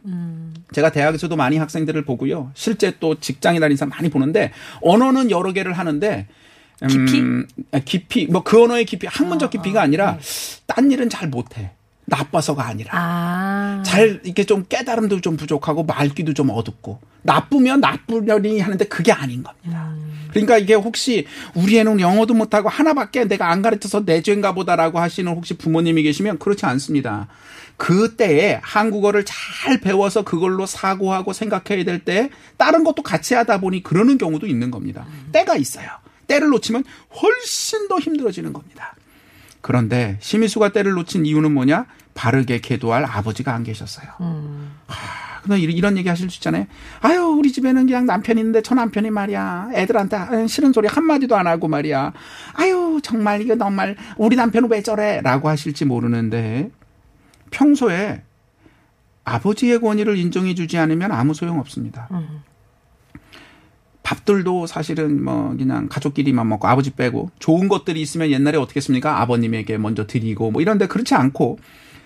제가 0.71 0.91
대학에서도 0.91 1.35
많이 1.35 1.57
학생들을 1.57 2.05
보고요. 2.05 2.51
실제 2.53 2.93
또 3.01 3.19
직장에 3.19 3.59
다니는 3.59 3.75
사람 3.75 3.89
많이 3.89 4.09
보는데 4.09 4.51
언어는 4.81 5.29
여러 5.29 5.51
개를 5.51 5.73
하는데 5.73 6.27
깊이? 6.87 7.19
음, 7.19 7.47
깊이 7.83 8.27
뭐 8.27 8.43
그 8.43 8.63
언어의 8.63 8.85
깊이 8.85 9.07
학문적 9.07 9.51
깊이가 9.51 9.81
아니라 9.81 10.17
딴 10.67 10.89
일은 10.91 11.09
잘 11.09 11.27
못해. 11.27 11.71
나빠서가 12.05 12.65
아니라. 12.65 12.91
아. 12.93 13.83
잘 13.85 14.21
이렇게 14.23 14.43
좀 14.43 14.65
깨달음도 14.67 15.21
좀 15.21 15.37
부족하고 15.37 15.83
말귀도 15.83 16.33
좀 16.33 16.49
어둡고 16.49 16.99
나쁘면 17.23 17.79
나쁘려니 17.79 18.59
하는데 18.59 18.85
그게 18.85 19.11
아닌 19.11 19.43
겁니다. 19.43 19.93
그러니까 20.31 20.57
이게 20.57 20.73
혹시 20.73 21.25
우리 21.53 21.77
애는 21.77 21.99
영어도 21.99 22.33
못하고 22.33 22.67
하나밖에 22.67 23.25
내가 23.25 23.49
안 23.49 23.61
가르쳐서 23.61 24.03
내 24.05 24.21
죄인가 24.21 24.53
보다라고 24.53 24.99
하시는 24.99 25.31
혹시 25.31 25.57
부모님이 25.57 26.03
계시면 26.03 26.39
그렇지 26.39 26.65
않습니다. 26.65 27.27
그때에 27.77 28.59
한국어를 28.61 29.25
잘 29.25 29.79
배워서 29.79 30.23
그걸로 30.23 30.65
사고하고 30.65 31.33
생각해야 31.33 31.83
될 31.85 31.99
때 32.03 32.29
다른 32.57 32.83
것도 32.83 33.01
같이 33.03 33.33
하다 33.33 33.59
보니 33.61 33.83
그러는 33.83 34.17
경우도 34.17 34.45
있는 34.47 34.71
겁니다. 34.71 35.05
때가 35.31 35.55
있어요. 35.55 35.87
때를 36.27 36.49
놓치면 36.49 36.83
훨씬 37.21 37.87
더 37.87 37.99
힘들어지는 37.99 38.51
겁니다. 38.53 38.95
그런데 39.63 40.17
심희수가 40.19 40.73
때를 40.73 40.91
놓친 40.91 41.25
이유는 41.25 41.53
뭐냐? 41.53 41.85
바르게 42.15 42.59
계도할 42.59 43.05
아버지가 43.05 43.53
안 43.55 43.63
계셨어요. 43.63 44.07
하, 44.87 45.41
근데 45.41 45.57
이런- 45.59 45.97
얘기 45.97 46.07
하실 46.09 46.29
수 46.29 46.37
있잖아요. 46.37 46.65
아유, 46.99 47.21
우리 47.21 47.49
집에는 47.51 47.85
그냥 47.85 48.05
남편이 48.05 48.41
있는데 48.41 48.61
저 48.61 48.75
남편이 48.75 49.09
말이야. 49.09 49.69
애들한테 49.73 50.47
싫은 50.47 50.73
소리 50.73 50.87
한마디도 50.89 51.35
안 51.37 51.47
하고 51.47 51.69
말이야. 51.69 52.11
아유, 52.55 52.99
정말 53.01 53.41
이거 53.41 53.57
정말 53.57 53.95
우리 54.17 54.35
남편은 54.35 54.69
왜 54.69 54.81
저래? 54.83 55.21
라고 55.21 55.47
하실지 55.47 55.85
모르는데 55.85 56.69
평소에 57.51 58.21
아버지의 59.23 59.79
권위를 59.79 60.17
인정해 60.17 60.53
주지 60.55 60.77
않으면 60.77 61.13
아무 61.13 61.33
소용 61.33 61.59
없습니다. 61.59 62.09
밥들도 64.03 64.67
사실은 64.67 65.23
뭐 65.23 65.55
그냥 65.57 65.87
가족끼리만 65.89 66.47
먹고 66.47 66.67
아버지 66.67 66.91
빼고 66.91 67.31
좋은 67.39 67.67
것들이 67.67 68.01
있으면 68.01 68.29
옛날에 68.31 68.57
어떻게 68.57 68.77
했습니까? 68.77 69.21
아버님에게 69.21 69.77
먼저 69.77 70.05
드리고 70.05 70.51
뭐 70.51 70.61
이런데 70.61 70.87
그렇지 70.87 71.15
않고 71.15 71.57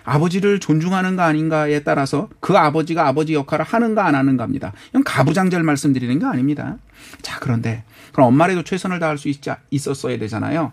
아버지를 0.04 0.58
존중하는가 0.58 1.24
아닌가에 1.26 1.80
따라서 1.80 2.28
그 2.40 2.56
아버지가 2.56 3.06
아버지 3.06 3.34
역할을 3.34 3.64
하는가 3.64 4.06
안 4.06 4.14
하는가입니다. 4.14 4.72
이건 4.90 5.04
가부장제를 5.04 5.64
말씀드리는 5.64 6.18
게 6.18 6.24
아닙니다. 6.24 6.78
자 7.20 7.38
그런데 7.40 7.84
그럼 8.12 8.28
엄마라도 8.28 8.62
최선을 8.62 9.00
다할 9.00 9.18
수 9.18 9.28
있자, 9.28 9.58
있었어야 9.70 10.18
되잖아요. 10.18 10.72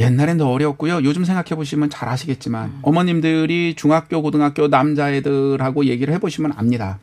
옛날엔 0.00 0.38
더 0.38 0.48
어려웠고요. 0.48 1.02
요즘 1.04 1.24
생각해 1.24 1.56
보시면 1.56 1.90
잘 1.90 2.08
아시겠지만 2.08 2.78
어머님들이 2.82 3.74
중학교, 3.76 4.22
고등학교 4.22 4.68
남자애들하고 4.68 5.86
얘기를 5.86 6.14
해 6.14 6.18
보시면 6.18 6.52
압니다. 6.56 6.98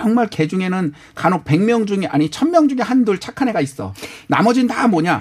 정말 0.00 0.28
개 0.28 0.48
중에는 0.48 0.94
간혹 1.14 1.44
100명 1.44 1.86
중에 1.86 2.06
아니 2.08 2.30
1000명 2.30 2.70
중에 2.70 2.82
한둘 2.82 3.20
착한 3.20 3.48
애가 3.48 3.60
있어. 3.60 3.92
나머지는 4.28 4.68
다 4.68 4.88
뭐냐? 4.88 5.20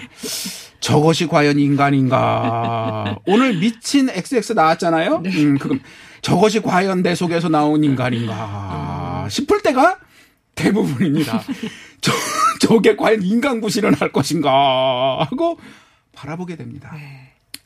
저것이 0.80 1.28
과연 1.28 1.60
인간인가? 1.60 3.20
오늘 3.26 3.58
미친 3.58 4.10
XX 4.10 4.54
나왔잖아요. 4.54 5.24
음, 5.26 5.58
그럼 5.58 5.82
저것이 6.22 6.62
과연 6.62 7.04
내 7.04 7.14
속에서 7.14 7.50
나온 7.50 7.84
인간인가 7.84 9.28
싶을 9.30 9.62
때가 9.62 9.98
대부분입니다. 10.56 11.42
저 12.00 12.14
저게 12.62 12.96
과연 12.96 13.22
인간 13.24 13.60
구실은 13.60 13.94
할 13.94 14.14
것인가 14.14 15.20
하고 15.30 15.60
바라보게 16.14 16.56
됩니다. 16.56 16.96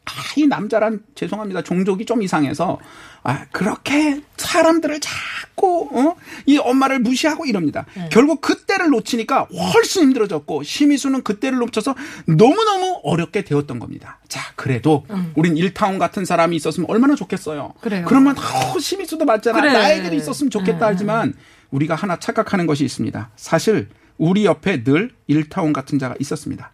아, 0.06 0.12
이 0.36 0.48
남자란 0.48 1.02
죄송합니다. 1.16 1.62
종족이 1.62 2.06
좀 2.06 2.22
이상해서 2.22 2.80
아 3.24 3.46
그렇게 3.54 4.22
사람들을 4.36 5.00
자꾸 5.00 5.88
어? 5.94 6.16
이 6.46 6.58
엄마를 6.58 7.00
무시하고 7.00 7.46
이럽니다. 7.46 7.86
결국 8.12 8.42
그때를 8.42 8.90
놓치니까 8.90 9.48
훨씬 9.74 10.04
힘들어졌고 10.04 10.64
심희수는 10.64 11.24
그때를 11.24 11.58
놓쳐서 11.60 11.96
너무너무 12.26 13.00
어렵게 13.04 13.44
되었던 13.46 13.80
겁니다. 13.80 14.20
자 14.28 14.42
그래도 14.56 15.06
우린 15.36 15.56
일타운 15.56 16.00
같은 16.00 16.26
사람이 16.26 16.56
있었으면 16.58 16.90
얼마나 16.90 17.16
좋겠어요. 17.16 17.74
그래요. 17.80 18.06
그러면 18.08 18.36
어, 18.38 18.78
심희수도 18.80 19.24
맞잖아. 19.24 19.60
그래. 19.62 19.72
나에게도 19.72 20.16
있었으면 20.16 20.50
좋겠다 20.52 20.88
하지만 20.88 21.34
우리가 21.72 21.96
하나 21.96 22.20
착각하는 22.20 22.68
것이 22.68 22.84
있습니다. 22.84 23.30
사실 23.38 23.88
우리 24.18 24.46
옆에 24.46 24.84
늘 24.84 25.12
일타운 25.28 25.72
같은 25.72 25.98
자가 25.98 26.16
있었습니다. 26.20 26.72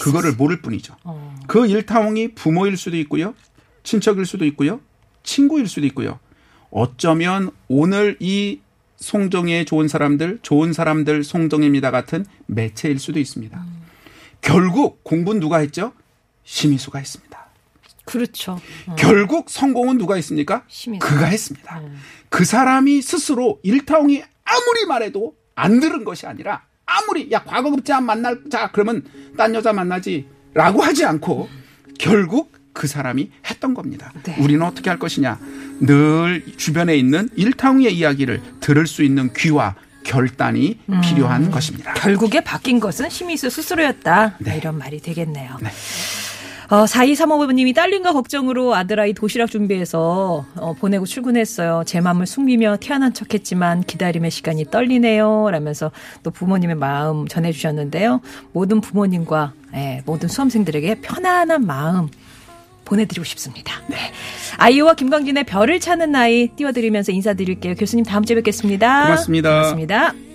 그거를 0.00 0.32
모를 0.32 0.60
뿐이죠. 0.60 0.96
그 1.46 1.66
일타홍이 1.66 2.34
부모일 2.34 2.76
수도 2.76 2.96
있고요. 2.98 3.34
친척일 3.82 4.26
수도 4.26 4.44
있고요. 4.46 4.80
친구일 5.22 5.68
수도 5.68 5.86
있고요. 5.86 6.18
어쩌면 6.70 7.50
오늘 7.68 8.16
이 8.20 8.60
송정의 8.96 9.64
좋은 9.64 9.88
사람들, 9.88 10.40
좋은 10.42 10.72
사람들 10.72 11.24
송정입니다 11.24 11.90
같은 11.90 12.26
매체일 12.46 12.98
수도 12.98 13.18
있습니다. 13.20 13.64
결국 14.40 15.02
공부는 15.04 15.40
누가 15.40 15.58
했죠? 15.58 15.92
심희수가 16.44 16.98
했습니다. 16.98 17.46
그렇죠. 18.04 18.58
결국 18.96 19.50
성공은 19.50 19.98
누가 19.98 20.14
했습니까? 20.14 20.64
심희수. 20.68 21.06
그가 21.06 21.26
했습니다. 21.26 21.82
그 22.30 22.44
사람이 22.44 23.02
스스로 23.02 23.60
일타홍이 23.62 24.22
아무리 24.44 24.86
말해도 24.86 25.36
안 25.54 25.80
들은 25.80 26.04
것이 26.04 26.26
아니라 26.26 26.64
아무리 26.88 27.30
야 27.30 27.42
과거급제한 27.44 28.04
만날 28.04 28.40
자 28.50 28.70
그러면 28.72 29.02
딴 29.36 29.54
여자 29.54 29.72
만나지라고 29.72 30.82
하지 30.82 31.04
않고 31.04 31.48
결국 31.98 32.52
그 32.72 32.86
사람이 32.86 33.30
했던 33.48 33.74
겁니다. 33.74 34.12
네. 34.22 34.36
우리는 34.38 34.62
어떻게 34.64 34.88
할 34.88 34.98
것이냐? 34.98 35.38
늘 35.80 36.44
주변에 36.56 36.96
있는 36.96 37.28
일타홍의 37.36 37.94
이야기를 37.96 38.40
들을 38.60 38.86
수 38.86 39.02
있는 39.02 39.32
귀와 39.34 39.74
결단이 40.04 40.78
필요한 41.02 41.50
것입니다. 41.50 41.92
결국에 41.94 42.40
바뀐 42.40 42.80
것은 42.80 43.10
심희수 43.10 43.50
스스로였다. 43.50 44.36
네. 44.38 44.56
이런 44.56 44.78
말이 44.78 45.00
되겠네요. 45.00 45.58
어, 46.70 46.84
4235번님이 46.84 47.74
딸린가 47.74 48.12
걱정으로 48.12 48.74
아들아이 48.74 49.14
도시락 49.14 49.50
준비해서 49.50 50.44
어, 50.54 50.74
보내고 50.74 51.06
출근했어요. 51.06 51.82
제 51.86 52.00
마음을 52.00 52.26
숨기며 52.26 52.76
태어난 52.80 53.14
척 53.14 53.32
했지만 53.32 53.82
기다림의 53.82 54.30
시간이 54.30 54.66
떨리네요. 54.66 55.48
라면서 55.50 55.90
또 56.22 56.30
부모님의 56.30 56.76
마음 56.76 57.26
전해주셨는데요. 57.26 58.20
모든 58.52 58.80
부모님과 58.82 59.52
예, 59.74 60.02
모든 60.04 60.28
수험생들에게 60.28 61.00
편안한 61.00 61.66
마음 61.66 62.08
보내드리고 62.84 63.24
싶습니다. 63.24 63.74
네. 63.88 63.96
아이유와 64.56 64.94
김광진의 64.94 65.44
별을 65.44 65.80
찾는 65.80 66.12
나이 66.12 66.48
띄워드리면서 66.48 67.12
인사드릴게요. 67.12 67.74
교수님 67.76 68.04
다음 68.04 68.24
주에 68.24 68.36
뵙겠습니다. 68.36 69.04
고맙습니다. 69.04 69.50
고맙습니다. 69.50 70.27